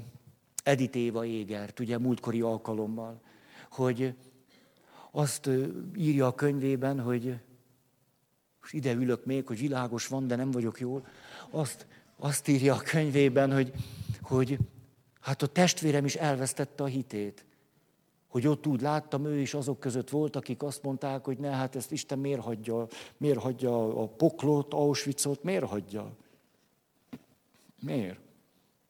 [0.64, 3.22] Edith Éva Égert, ugye múltkori alkalommal,
[3.72, 4.16] hogy
[5.12, 5.50] azt
[5.98, 7.40] írja a könyvében, hogy
[8.60, 11.08] most ide ülök még, hogy világos van, de nem vagyok jól,
[11.50, 13.74] azt, azt írja a könyvében, hogy,
[14.22, 14.58] hogy
[15.20, 17.46] hát a testvérem is elvesztette a hitét
[18.30, 21.76] hogy ott úgy láttam, ő is azok között volt, akik azt mondták, hogy ne, hát
[21.76, 26.16] ezt Isten miért hagyja, miért hagyja a poklot, Auschwitzot, miért hagyja?
[27.82, 28.20] Miért?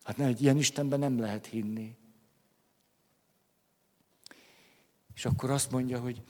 [0.03, 1.95] Hát ne, egy ilyen Istenben nem lehet hinni.
[5.13, 6.21] És akkor azt mondja, hogy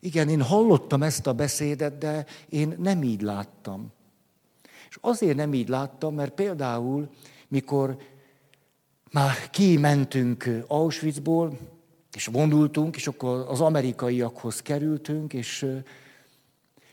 [0.00, 3.92] igen, én hallottam ezt a beszédet, de én nem így láttam.
[4.88, 7.08] És azért nem így láttam, mert például,
[7.48, 7.96] mikor
[9.10, 11.58] már kimentünk Auschwitzból,
[12.14, 15.66] és vonultunk, és akkor az amerikaiakhoz kerültünk, és,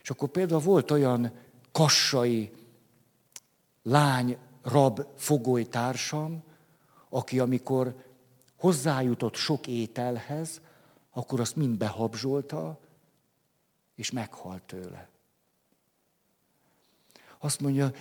[0.01, 1.32] és akkor például volt olyan
[1.72, 2.51] kassai
[3.84, 6.43] lány, rab, fogoly társam,
[7.09, 7.95] aki amikor
[8.55, 10.61] hozzájutott sok ételhez,
[11.11, 12.80] akkor azt mind behabzsolta,
[13.95, 15.09] és meghalt tőle.
[17.39, 17.91] Azt mondja,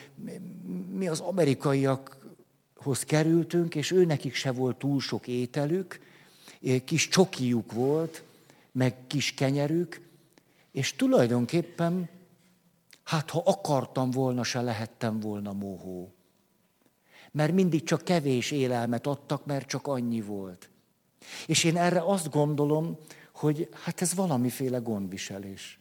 [0.90, 6.00] mi az amerikaiakhoz kerültünk, és ő nekik se volt túl sok ételük,
[6.84, 8.22] kis csokijuk volt,
[8.72, 10.00] meg kis kenyerük,
[10.70, 12.08] és tulajdonképpen,
[13.02, 16.12] hát ha akartam volna, se lehettem volna mohó.
[17.30, 20.68] Mert mindig csak kevés élelmet adtak, mert csak annyi volt.
[21.46, 22.98] És én erre azt gondolom,
[23.32, 25.78] hogy hát ez valamiféle gondviselés.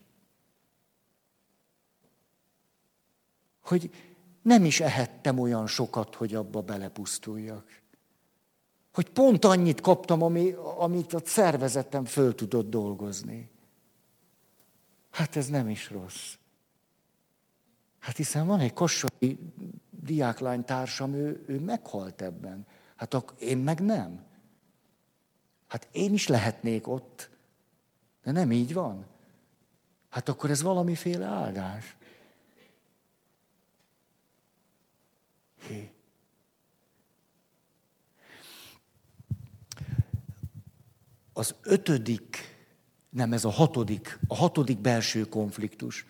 [3.61, 3.89] Hogy
[4.41, 7.81] nem is ehettem olyan sokat, hogy abba belepusztuljak.
[8.93, 13.49] Hogy pont annyit kaptam, ami, amit a szervezetem föl tudott dolgozni.
[15.09, 16.33] Hát ez nem is rossz.
[17.99, 19.39] Hát hiszen van egy kossai
[19.89, 22.65] diáklány társam, ő, ő meghalt ebben.
[22.95, 24.23] Hát ak- én meg nem.
[25.67, 27.29] Hát én is lehetnék ott,
[28.23, 29.05] de nem így van.
[30.09, 31.95] Hát akkor ez valamiféle áldás.
[35.67, 35.91] Hé.
[41.39, 42.57] Az ötödik,
[43.09, 46.05] nem ez a hatodik, a hatodik belső konfliktus.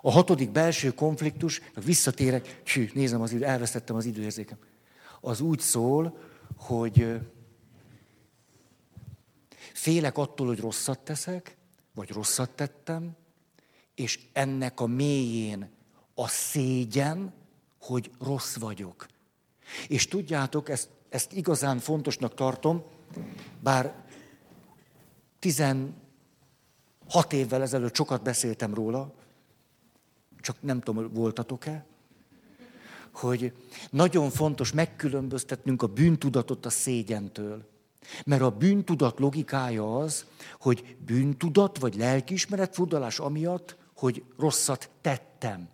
[0.00, 4.58] A hatodik belső konfliktus, visszatérek, hű, nézem az idő, elvesztettem az időérzékem.
[5.20, 6.18] Az úgy szól,
[6.56, 7.20] hogy
[9.72, 11.56] félek attól, hogy rosszat teszek,
[11.94, 13.16] vagy rosszat tettem,
[13.94, 15.70] és ennek a mélyén
[16.14, 17.32] a szégyen,
[17.80, 19.06] hogy rossz vagyok.
[19.88, 22.84] És tudjátok, ezt, ezt igazán fontosnak tartom,
[23.60, 24.04] bár
[25.38, 25.92] 16
[27.30, 29.14] évvel ezelőtt sokat beszéltem róla,
[30.40, 31.86] csak nem tudom, voltatok-e,
[33.12, 33.52] hogy
[33.90, 37.68] nagyon fontos megkülönböztetnünk a bűntudatot a szégyentől.
[38.24, 40.26] Mert a bűntudat logikája az,
[40.60, 45.68] hogy bűntudat vagy lelkiismeret furdalás amiatt, hogy rosszat tettem.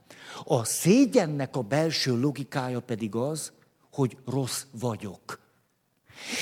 [0.44, 3.52] A szégyennek a belső logikája pedig az,
[3.92, 5.41] hogy rossz vagyok.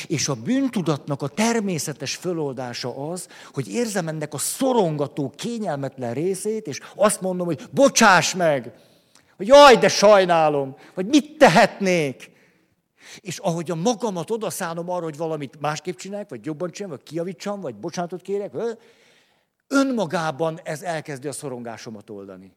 [0.06, 6.80] És a bűntudatnak a természetes föloldása az, hogy érzem ennek a szorongató, kényelmetlen részét, és
[6.94, 8.72] azt mondom, hogy bocsáss meg,
[9.36, 12.30] hogy jaj, de sajnálom, vagy mit tehetnék.
[13.20, 17.60] És ahogy a magamat odaszánom arra, hogy valamit másképp csinálok, vagy jobban csinálok, vagy kiavítsam,
[17.60, 18.52] vagy bocsánatot kérek,
[19.68, 22.56] önmagában ez elkezdi a szorongásomat oldani.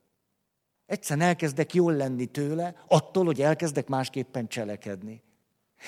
[0.86, 5.22] Egyszerűen elkezdek jól lenni tőle, attól, hogy elkezdek másképpen cselekedni.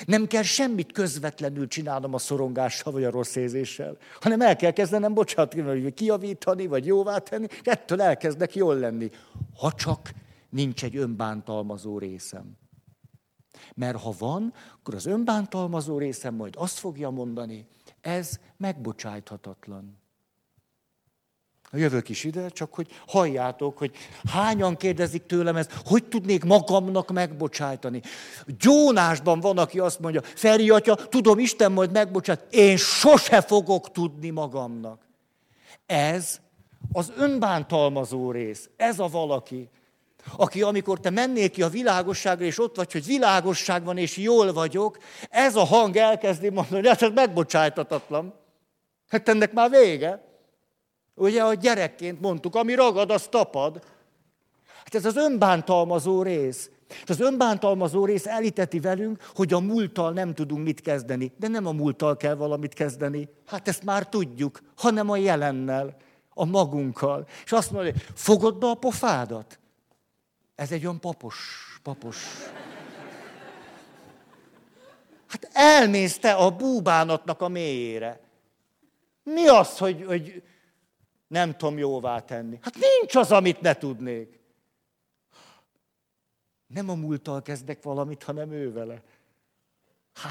[0.06, 5.14] Nem kell semmit közvetlenül csinálnom a szorongással vagy a rossz érzéssel, hanem el kell kezdenem
[5.14, 9.10] bocsátani, vagy kiavítani, vagy jóvá tenni, ettől elkezdek jól lenni.
[9.58, 10.12] Ha csak
[10.50, 12.58] nincs egy önbántalmazó részem.
[13.76, 17.68] Mert ha van, akkor az önbántalmazó részem majd azt fogja mondani,
[18.02, 20.04] ez megbocsájthatatlan.
[21.72, 23.92] Jövök is ide, csak hogy halljátok, hogy
[24.32, 28.02] hányan kérdezik tőlem ezt, hogy tudnék magamnak megbocsájtani.
[28.60, 34.30] Gyónásban van, aki azt mondja, Feri atya, tudom, Isten majd megbocsát, én sose fogok tudni
[34.30, 35.02] magamnak.
[35.86, 36.40] Ez
[36.92, 39.70] az önbántalmazó rész, ez a valaki,
[40.38, 44.54] aki amikor te mennél ki a világosságra, és ott vagy, hogy világosság van, és jól
[44.54, 44.98] vagyok,
[45.30, 48.34] ez a hang elkezdi mondani, hogy hát ez megbocsájtatatlan.
[49.08, 50.25] Hát ennek már vége.
[51.16, 53.84] Ugye, a gyerekként mondtuk, ami ragad, az tapad.
[54.66, 56.70] Hát ez az önbántalmazó rész.
[57.04, 61.32] És az önbántalmazó rész elíteti velünk, hogy a múlttal nem tudunk mit kezdeni.
[61.38, 63.30] De nem a múlttal kell valamit kezdeni.
[63.46, 65.96] Hát ezt már tudjuk, hanem a jelennel,
[66.34, 67.28] a magunkkal.
[67.46, 69.60] És azt mondja, fogod be a pofádat?
[70.56, 71.38] Ez egy olyan papos,
[71.84, 72.18] papos.
[75.28, 78.20] Hát elmész te a búbánatnak a mélyére.
[79.24, 80.44] Mi az, hogy, hogy
[81.28, 82.60] nem tudom jóvá tenni.
[82.62, 84.40] Hát nincs az, amit ne tudnék.
[86.68, 89.04] Nem a múlttal kezdek valamit, hanem ő vele.
[90.14, 90.30] Ha.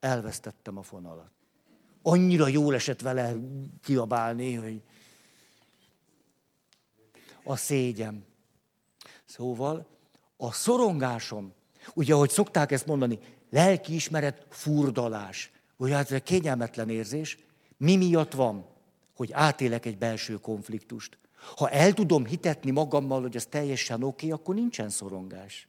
[0.00, 1.30] Elvesztettem a fonalat.
[2.02, 3.34] Annyira jól esett vele
[3.82, 4.82] kiabálni, hogy
[7.44, 8.24] a szégyem.
[9.24, 9.86] Szóval
[10.36, 11.52] a szorongásom,
[11.94, 13.18] ugye, ahogy szokták ezt mondani,
[13.50, 15.50] lelkiismeret furdalás.
[15.76, 17.38] Ugye hát ez egy kényelmetlen érzés.
[17.76, 18.66] Mi miatt van,
[19.16, 21.18] hogy átélek egy belső konfliktust?
[21.56, 25.68] Ha el tudom hitetni magammal, hogy ez teljesen oké, okay, akkor nincsen szorongás.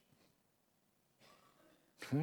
[2.10, 2.18] Hm?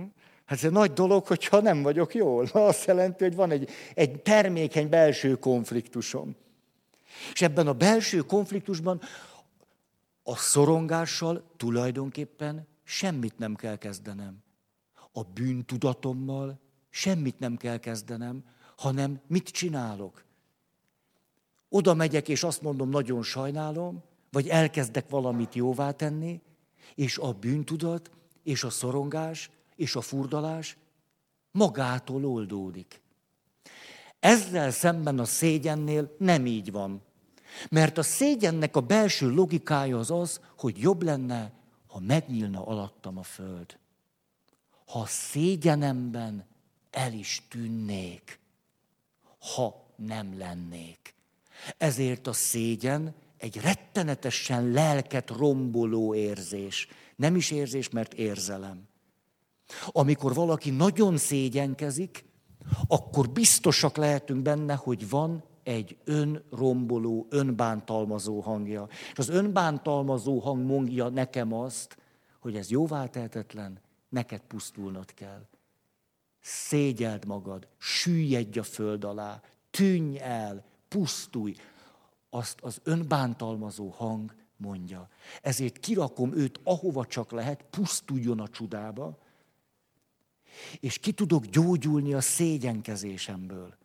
[0.44, 2.44] Hát ez egy nagy dolog, hogyha nem vagyok jól.
[2.52, 6.36] Azt jelenti, hogy van egy, egy termékeny belső konfliktusom.
[7.32, 9.00] És ebben a belső konfliktusban
[10.22, 14.42] a szorongással tulajdonképpen semmit nem kell kezdenem.
[15.12, 16.60] A bűntudatommal
[16.94, 18.44] semmit nem kell kezdenem,
[18.76, 20.24] hanem mit csinálok?
[21.68, 26.40] Oda megyek, és azt mondom, nagyon sajnálom, vagy elkezdek valamit jóvá tenni,
[26.94, 28.10] és a bűntudat,
[28.42, 30.76] és a szorongás, és a furdalás
[31.50, 33.02] magától oldódik.
[34.20, 37.02] Ezzel szemben a szégyennél nem így van.
[37.70, 41.52] Mert a szégyennek a belső logikája az az, hogy jobb lenne,
[41.86, 43.78] ha megnyílna alattam a föld.
[44.86, 46.52] ha szégyenemben
[46.94, 48.38] el is tűnnék,
[49.54, 51.14] ha nem lennék.
[51.76, 56.88] Ezért a szégyen egy rettenetesen lelket romboló érzés.
[57.16, 58.88] Nem is érzés, mert érzelem.
[59.86, 62.24] Amikor valaki nagyon szégyenkezik,
[62.86, 68.88] akkor biztosak lehetünk benne, hogy van egy önromboló, önbántalmazó hangja.
[69.12, 71.96] És az önbántalmazó hang mondja nekem azt,
[72.40, 75.46] hogy ez jóvá tehetetlen, neked pusztulnod kell.
[76.44, 81.54] Szégyeld magad, süllyedj a föld alá, tűnj el, pusztulj.
[82.30, 85.08] Azt az önbántalmazó hang mondja.
[85.42, 89.18] Ezért kirakom őt, ahova csak lehet, pusztuljon a csudába,
[90.80, 93.76] és ki tudok gyógyulni a szégyenkezésemből.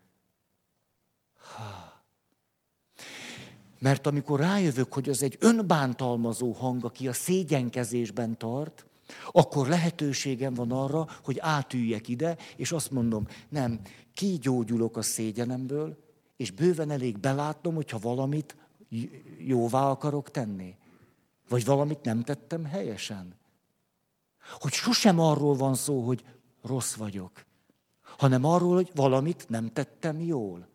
[3.80, 8.86] Mert amikor rájövök, hogy az egy önbántalmazó hang, aki a szégyenkezésben tart,
[9.32, 13.80] akkor lehetőségem van arra, hogy átüljek ide, és azt mondom, nem,
[14.14, 15.97] kigyógyulok a szégyenemből,
[16.38, 18.55] és bőven elég belátnom, hogyha valamit
[19.38, 20.76] jóvá akarok tenni.
[21.49, 23.36] Vagy valamit nem tettem helyesen.
[24.60, 26.24] Hogy sosem arról van szó, hogy
[26.62, 27.45] rossz vagyok,
[28.18, 30.68] hanem arról, hogy valamit nem tettem jól.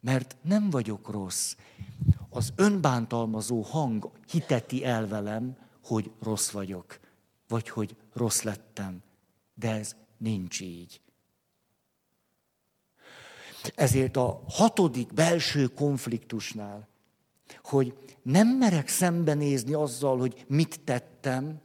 [0.00, 1.56] Mert nem vagyok rossz.
[2.28, 7.00] Az önbántalmazó hang hiteti el velem, hogy rossz vagyok,
[7.48, 9.02] vagy hogy rossz lettem.
[9.54, 11.00] De ez nincs így.
[13.74, 16.88] Ezért a hatodik belső konfliktusnál,
[17.62, 21.60] hogy nem merek szembenézni azzal, hogy mit tettem,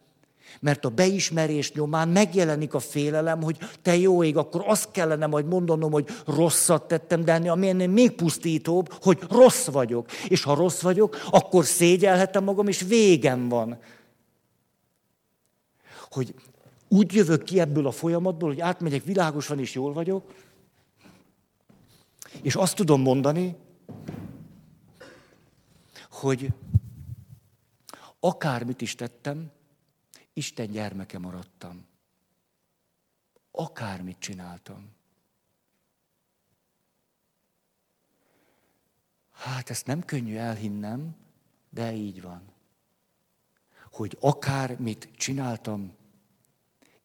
[0.60, 5.46] mert a beismerés nyomán megjelenik a félelem, hogy te jó ég, akkor azt kellene majd
[5.48, 10.12] mondanom, hogy rosszat tettem, de ami ennél még pusztítóbb, hogy rossz vagyok.
[10.28, 13.78] És ha rossz vagyok, akkor szégyelhetem magam, és végem van.
[16.10, 16.36] Hogy
[16.88, 20.34] úgy jövök ki ebből a folyamatból, hogy átmegyek világosan, és jól vagyok,
[22.42, 23.56] és azt tudom mondani,
[26.10, 26.54] hogy
[28.20, 29.52] akármit is tettem,
[30.34, 31.86] Isten gyermeke maradtam.
[33.52, 34.96] Akármit csináltam.
[39.32, 41.16] Hát ezt nem könnyű elhinnem,
[41.70, 42.42] de így van.
[43.98, 45.96] Hogy akármit csináltam,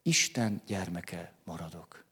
[0.01, 2.05] Isten gyermeke maradok.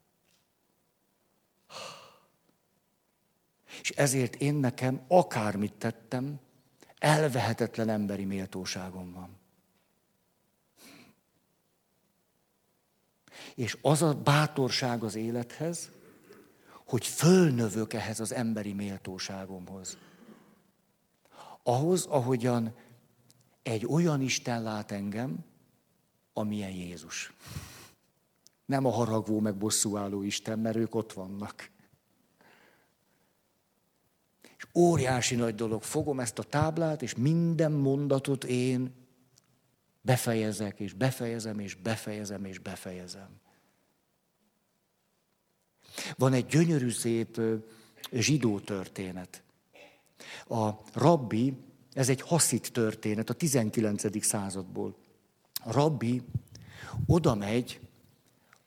[3.80, 6.40] És ezért én nekem akármit tettem,
[6.98, 9.38] elvehetetlen emberi méltóságom van.
[13.54, 15.90] És az a bátorság az élethez,
[16.86, 19.98] hogy fölnövök ehhez az emberi méltóságomhoz.
[21.62, 22.74] Ahhoz, ahogyan
[23.62, 25.44] egy olyan Isten lát engem,
[26.32, 27.32] amilyen Jézus.
[28.64, 31.70] Nem a haragvó meg bosszúálló Isten, mert ők ott vannak.
[34.56, 38.94] És óriási nagy dolog, fogom ezt a táblát, és minden mondatot én
[40.00, 43.40] befejezek, és befejezem, és befejezem, és befejezem.
[46.16, 47.40] Van egy gyönyörű szép
[48.12, 49.42] zsidó történet.
[50.48, 51.56] A rabbi,
[51.92, 54.24] ez egy haszit történet a 19.
[54.24, 54.96] századból.
[55.64, 56.22] A rabbi
[57.06, 57.80] oda megy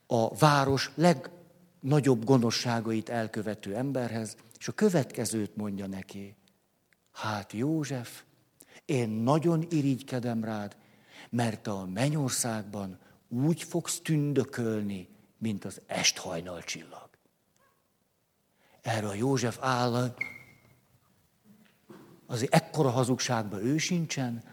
[0.08, 6.36] a város legnagyobb gonoszságait elkövető emberhez, és a következőt mondja neki.
[7.12, 8.24] Hát József,
[8.86, 10.76] én nagyon irigykedem rád,
[11.30, 13.00] mert a mennyországban
[13.30, 17.10] úgy fogsz tündökölni, mint az esthajnal csillag.
[18.82, 20.16] Erre a József áll,
[22.36, 24.44] azért ekkora hazugságban ő sincsen.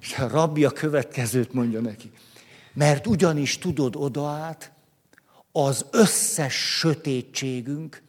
[0.00, 2.12] És a rabbi a következőt mondja neki.
[2.72, 4.72] Mert ugyanis tudod oda át,
[5.52, 8.02] az összes sötétségünk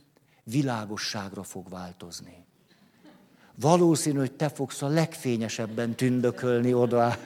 [0.44, 2.46] világosságra fog változni.
[3.56, 7.18] Valószínű, hogy te fogsz a legfényesebben tündökölni oda.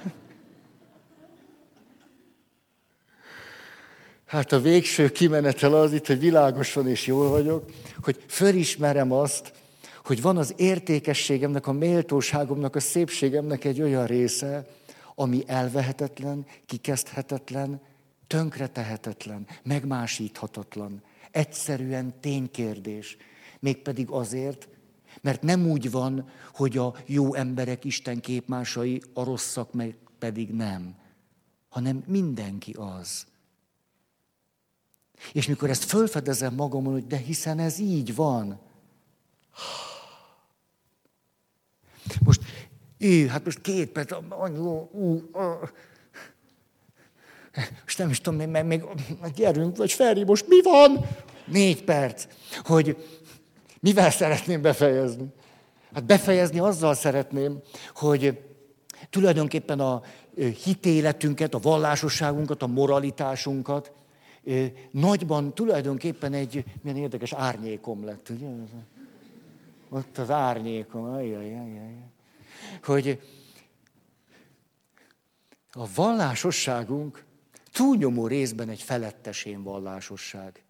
[4.26, 7.72] Hát a végső kimenetel az itt, hogy világosan és jól vagyok,
[8.02, 9.54] hogy fölismerem azt,
[10.06, 14.68] hogy van az értékességemnek, a méltóságomnak, a szépségemnek egy olyan része,
[15.16, 17.82] ami elvehetetlen, kikezdhetetlen,
[18.28, 21.04] tönkretehetetlen, megmásíthatatlan.
[21.32, 23.18] Egyszerűen ténykérdés.
[23.60, 24.68] Mégpedig azért,
[25.22, 30.96] mert nem úgy van, hogy a jó emberek Isten képmásai, a rosszak meg pedig nem,
[31.70, 33.26] hanem mindenki az.
[35.32, 38.60] És mikor ezt fölfedezem magamon, hogy de hiszen ez így van.
[42.24, 42.42] Most,
[42.98, 45.30] ő, hát most két perc, anyu, ú,
[47.84, 48.84] most nem is tudom, még, még,
[49.22, 51.06] még gyerünk, vagy Feri, most mi van?
[51.46, 52.28] Négy perc.
[52.64, 52.98] Hogy
[53.80, 55.26] mivel szeretném befejezni?
[55.94, 57.60] Hát befejezni azzal szeretném,
[57.94, 58.40] hogy
[59.10, 60.02] tulajdonképpen a
[60.64, 63.92] hitéletünket, a vallásosságunkat, a moralitásunkat
[64.92, 68.48] nagyban tulajdonképpen egy, milyen érdekes árnyékom lett, ugye?
[69.96, 71.98] Ott az árnyékom, ajajajaj.
[72.84, 73.20] Hogy
[75.72, 77.24] a vallásosságunk
[77.72, 80.64] túlnyomó részben egy felettesén vallásosság.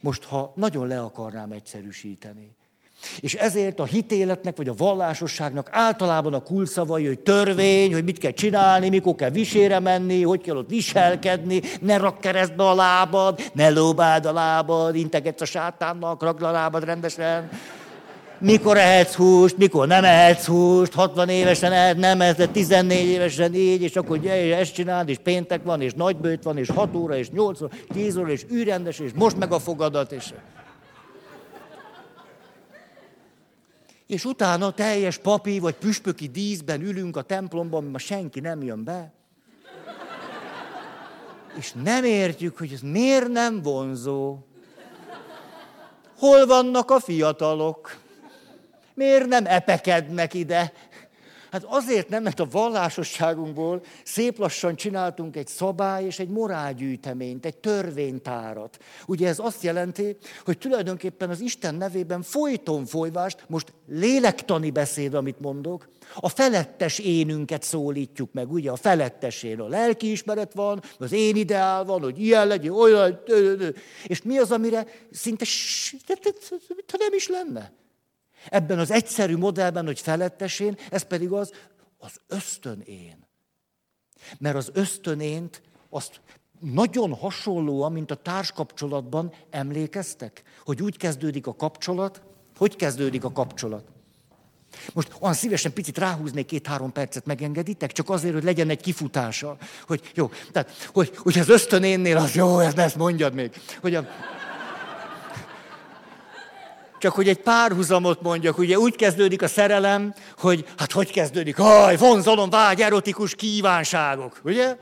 [0.00, 2.56] Most, ha nagyon le akarnám egyszerűsíteni.
[3.20, 8.32] És ezért a hitéletnek, vagy a vallásosságnak általában a kulszavai, hogy törvény, hogy mit kell
[8.32, 13.68] csinálni, mikor kell visére menni, hogy kell ott viselkedni, ne rak keresztbe a lábad, ne
[13.68, 17.50] lóbáld a lábad, integetsz a sátánnak, rakd a lábad rendesen
[18.40, 23.54] mikor ehetsz húst, mikor nem ehetsz húst, 60 évesen ehet, nem ehet, de 14 évesen
[23.54, 26.94] így, és akkor gyere, és ezt csináld, és péntek van, és nagybőt van, és 6
[26.94, 30.32] óra, és 8 óra, 10 óra, és űrendes, és most meg a fogadat, és...
[34.06, 39.12] És utána teljes papi vagy püspöki díszben ülünk a templomban, mert senki nem jön be.
[41.58, 44.38] És nem értjük, hogy ez miért nem vonzó.
[46.18, 47.98] Hol vannak a fiatalok?
[49.00, 50.72] Miért nem epekednek ide?
[51.50, 57.56] Hát azért nem, mert a vallásosságunkból szép lassan csináltunk egy szabály és egy morálgyűjteményt, egy
[57.56, 58.78] törvénytárat.
[59.06, 65.40] Ugye ez azt jelenti, hogy tulajdonképpen az Isten nevében folyton folyvást, most lélektani beszéd, amit
[65.40, 71.36] mondok, a felettes énünket szólítjuk meg, ugye a felettes én, a lelkiismeret van, az én
[71.36, 73.20] ideál van, hogy ilyen legyen, olyan,
[74.06, 75.44] és mi az, amire szinte,
[76.88, 77.78] ha nem is lenne.
[78.48, 81.52] Ebben az egyszerű modellben, hogy felettesén, ez pedig az,
[81.98, 83.28] az ösztönén.
[84.38, 86.20] Mert az ösztönént azt
[86.60, 92.22] nagyon hasonlóan, mint a társkapcsolatban emlékeztek, hogy úgy kezdődik a kapcsolat,
[92.56, 93.84] hogy kezdődik a kapcsolat.
[94.92, 97.92] Most olyan szívesen picit ráhúznék két-három percet, megengeditek?
[97.92, 99.56] Csak azért, hogy legyen egy kifutása.
[99.86, 103.52] Hogy jó, tehát, hogy, hogy az ösztönénnél az jó, ezt, ezt mondjad még.
[103.80, 104.06] Hogy a,
[107.00, 111.56] csak hogy egy párhuzamot mondjak, ugye úgy kezdődik a szerelem, hogy hát hogy kezdődik?
[111.56, 114.76] Haj, vonzalom, vágy, erotikus kívánságok, ugye?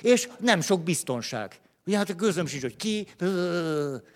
[0.00, 1.60] És nem sok biztonság.
[1.86, 3.06] Ugye hát a közöm sincs, hogy ki,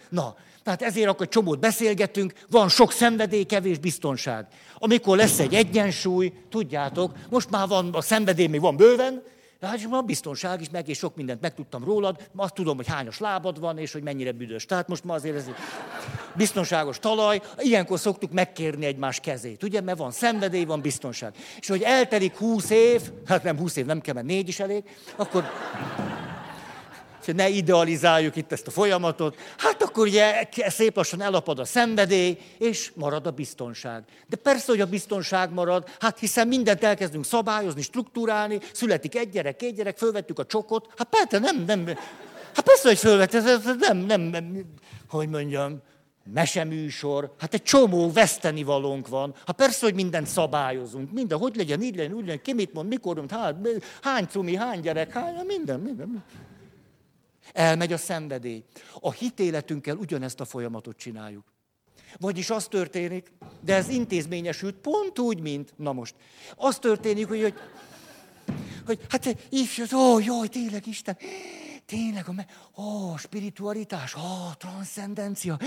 [0.08, 4.46] na, tehát ezért akkor csomót beszélgetünk, van sok szenvedély, kevés biztonság.
[4.78, 9.22] Amikor lesz egy egyensúly, tudjátok, most már van, a szenvedély még van bőven,
[9.60, 13.18] Hát és a biztonság is meg, és sok mindent megtudtam rólad, azt tudom, hogy hányos
[13.18, 14.64] lábad van, és hogy mennyire büdös.
[14.64, 15.50] Tehát most ma azért ez
[16.34, 21.34] biztonságos talaj, ilyenkor szoktuk megkérni egymás kezét, ugye, mert van szenvedély, van biztonság.
[21.58, 24.84] És hogy eltelik húsz év, hát nem húsz év, nem kell, mert négy is elég,
[25.16, 25.44] akkor
[27.32, 32.92] ne idealizáljuk itt ezt a folyamatot, hát akkor ugye szép lassan elapad a szenvedély, és
[32.94, 34.04] marad a biztonság.
[34.28, 39.56] De persze, hogy a biztonság marad, hát hiszen mindent elkezdünk szabályozni, struktúrálni, születik egy gyerek,
[39.56, 41.86] két gyerek, fölvettük a csokot, hát persze nem, nem,
[42.54, 44.64] hát persze, hogy fölvett, ez, ez nem, nem, nem,
[45.08, 45.82] hogy mondjam,
[46.32, 49.34] meseműsor, hát egy csomó veszteni valónk van.
[49.46, 52.88] Hát persze, hogy mindent szabályozunk, minden, hogy legyen, így legyen, úgy legyen, ki mit mond,
[52.88, 53.56] mikor, hát,
[54.02, 56.06] hány cumi, hány gyerek, hány, minden, minden.
[56.06, 56.24] minden.
[57.52, 58.64] Elmegy a szenvedély.
[59.00, 61.44] A hitéletünkkel ugyanezt a folyamatot csináljuk.
[62.18, 66.14] Vagyis az történik, de ez intézményesült pont úgy, mint, na most,
[66.56, 67.54] az történik, hogy, hogy,
[68.86, 71.16] hogy hát ifjú, ó, jaj, tényleg Isten,
[71.86, 75.58] tényleg, a, ó, spiritualitás, ó, transzcendencia,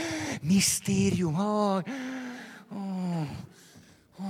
[0.42, 1.82] misztérium, ó, ó,
[4.20, 4.30] ó,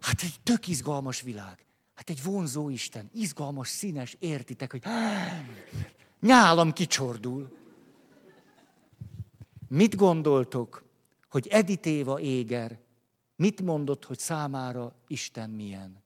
[0.00, 1.66] hát egy tök izgalmas világ.
[1.94, 4.82] Hát egy vonzó Isten, izgalmas, színes, értitek, hogy
[6.24, 7.56] nyálam kicsordul.
[9.68, 10.84] Mit gondoltok,
[11.28, 12.78] hogy Editéva éger,
[13.36, 16.02] mit mondott, hogy számára Isten milyen?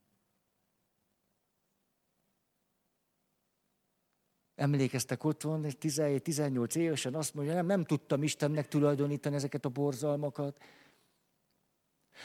[4.54, 10.62] Emlékeztek otthon, 17-18 évesen azt mondja, nem, nem tudtam Istennek tulajdonítani ezeket a borzalmakat.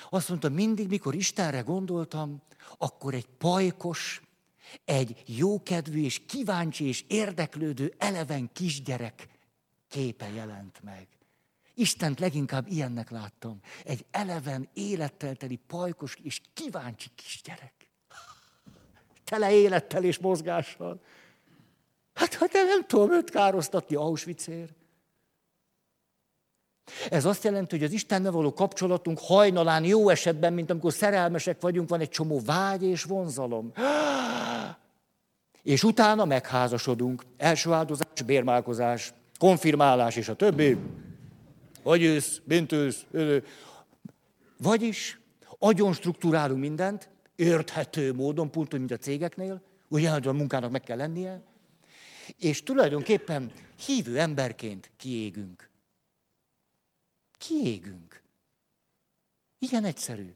[0.10, 2.42] Azt mondta, mindig, mikor Istenre gondoltam,
[2.78, 4.22] akkor egy pajkos,
[4.86, 9.28] egy jókedvű és kíváncsi és érdeklődő eleven kisgyerek
[9.88, 11.08] képe jelent meg.
[11.74, 13.60] Istent leginkább ilyennek láttam.
[13.84, 17.74] Egy eleven, élettel teli, pajkos és kíváncsi kisgyerek.
[19.24, 21.02] Tele élettel és mozgással.
[22.14, 24.83] Hát, hát nem tudom őt károsztatni Auschwitzért.
[27.10, 31.90] Ez azt jelenti, hogy az Istennel való kapcsolatunk hajnalán jó esetben, mint amikor szerelmesek vagyunk,
[31.90, 33.72] van egy csomó vágy és vonzalom.
[35.64, 37.24] És utána megházasodunk.
[37.38, 40.78] Első áldozás, bérmálkozás, konfirmálás és a többi.
[41.84, 43.06] Vagy ősz, bintősz.
[44.58, 45.20] Vagyis
[45.60, 51.42] agyon struktúrálunk mindent, érthető módon, pont mint a cégeknél, ugye a munkának meg kell lennie,
[52.40, 53.52] és tulajdonképpen
[53.86, 55.72] hívő emberként kiégünk.
[57.48, 58.22] Kiégünk.
[59.60, 60.34] Igen egyszerű.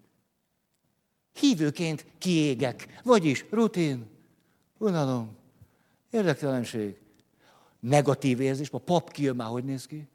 [1.34, 3.01] Hívőként kiégek.
[3.03, 4.05] Vagyis rutin,
[4.77, 5.35] unalom,
[6.09, 6.97] érdektelenség,
[7.79, 8.69] negatív érzés.
[8.71, 10.07] A pap kijön már, hogy néz ki.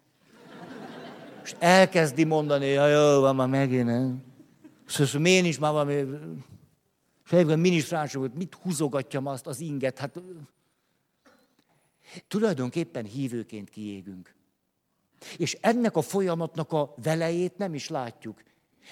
[1.44, 4.24] És elkezdi mondani, hogy jó, van már megint, nem?
[4.86, 5.94] Szóval én is már valami...
[7.24, 9.98] És egyébként minisztráns volt, mit húzogatjam azt az inget?
[9.98, 10.20] Hát
[12.28, 14.35] tulajdonképpen hívőként kiégünk.
[15.36, 18.43] És ennek a folyamatnak a velejét nem is látjuk.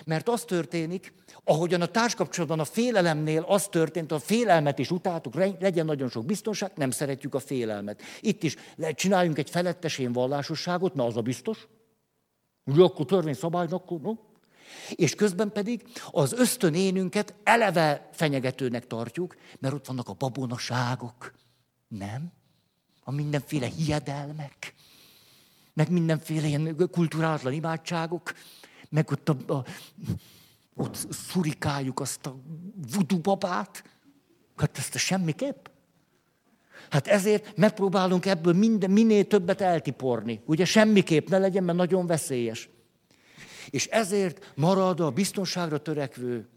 [0.04, 1.12] Mert az történik,
[1.44, 6.72] ahogyan a társkapcsolatban a félelemnél az történt, a félelmet is utáltuk, legyen nagyon sok biztonság,
[6.74, 8.02] nem szeretjük a félelmet.
[8.20, 8.56] Itt is
[8.94, 11.68] csináljunk egy felettesén vallásosságot, na az a biztos.
[12.64, 14.12] Ugye akkor törvényszabály, akkor no?
[14.94, 21.32] És közben pedig az ösztönénünket eleve fenyegetőnek tartjuk, mert ott vannak a babonaságok.
[21.88, 22.32] Nem?
[23.02, 24.74] A mindenféle hiedelmek,
[25.80, 28.32] meg mindenféle ilyen kulturátlan imádságok,
[28.88, 29.64] meg ott, a, a,
[30.74, 32.36] ott szurikáljuk azt a
[32.92, 33.84] vudu babát.
[34.56, 35.66] Hát ezt a semmiképp.
[36.90, 40.40] Hát ezért megpróbálunk ebből minden, minél többet eltiporni.
[40.44, 42.68] Ugye semmiképp ne legyen, mert nagyon veszélyes.
[43.70, 46.48] És ezért marad a biztonságra törekvő,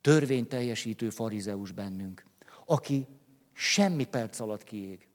[0.00, 2.24] törvényteljesítő farizeus bennünk,
[2.66, 3.06] aki
[3.52, 5.08] semmi perc alatt kiég.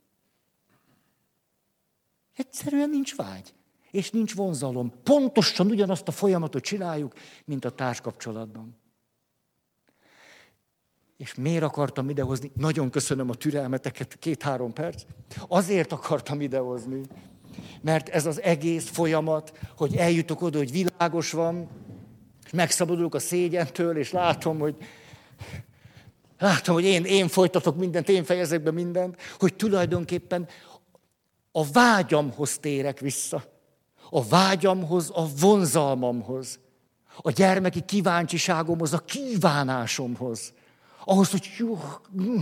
[2.40, 3.54] Egyszerűen nincs vágy,
[3.92, 4.94] és nincs vonzalom.
[5.04, 7.14] Pontosan ugyanazt a folyamatot csináljuk,
[7.46, 8.78] mint a társkapcsolatban.
[11.18, 12.52] És miért akartam idehozni?
[12.56, 15.04] Nagyon köszönöm a türelmeteket, két-három perc.
[15.48, 17.02] Azért akartam idehozni,
[17.82, 21.70] mert ez az egész folyamat, hogy eljutok oda, hogy világos van,
[22.46, 24.76] és megszabadulok a szégyentől, és látom, hogy
[26.38, 30.48] látom, hogy én, én folytatok mindent, én fejezek be mindent, hogy tulajdonképpen
[31.52, 33.44] a vágyamhoz térek vissza.
[34.10, 36.60] A vágyamhoz, a vonzalmamhoz.
[37.18, 40.54] A gyermeki kíváncsiságomhoz, a kívánásomhoz.
[41.06, 41.80] Ahhoz, hogy jó,
[42.22, 42.38] mm.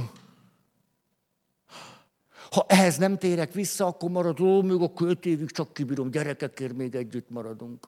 [2.52, 6.74] ha ehhez nem térek vissza, akkor marad, ó, még a öt évig csak kibírom, gyerekekért
[6.74, 7.88] még együtt maradunk.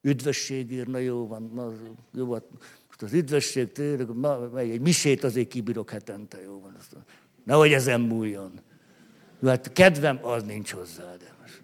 [0.00, 1.72] Üdvességért, na jó van, na,
[2.12, 2.42] jó van.
[2.86, 4.08] Most az üdvesség tényleg,
[4.56, 6.76] egy misét azért kibírok hetente, jó van.
[7.44, 8.60] Nehogy ezen múljon.
[9.44, 11.62] Jó, hát kedvem az nincs hozzá, de most.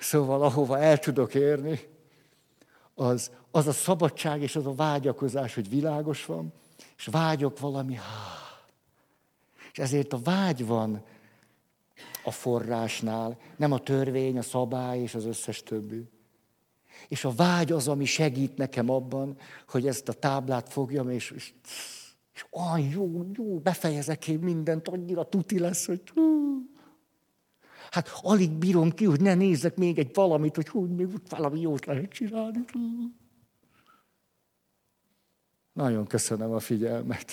[0.00, 1.80] Szóval ahova el tudok érni,
[2.94, 6.52] az, az a szabadság és az a vágyakozás, hogy világos van,
[6.96, 7.98] és vágyok valami.
[9.72, 11.02] És ezért a vágy van
[12.24, 16.08] a forrásnál, nem a törvény, a szabály és az összes többi.
[17.08, 19.36] És a vágy az, ami segít nekem abban,
[19.68, 21.52] hogy ezt a táblát fogjam, és, és
[22.34, 26.20] és olyan jó, jó, befejezek én mindent, annyira tuti lesz, hogy hú.
[27.90, 31.60] Hát alig bírom ki, hogy ne nézzek még egy valamit, hogy hú, még ott valami
[31.60, 32.64] jót lehet csinálni.
[35.72, 37.32] Nagyon köszönöm a figyelmet.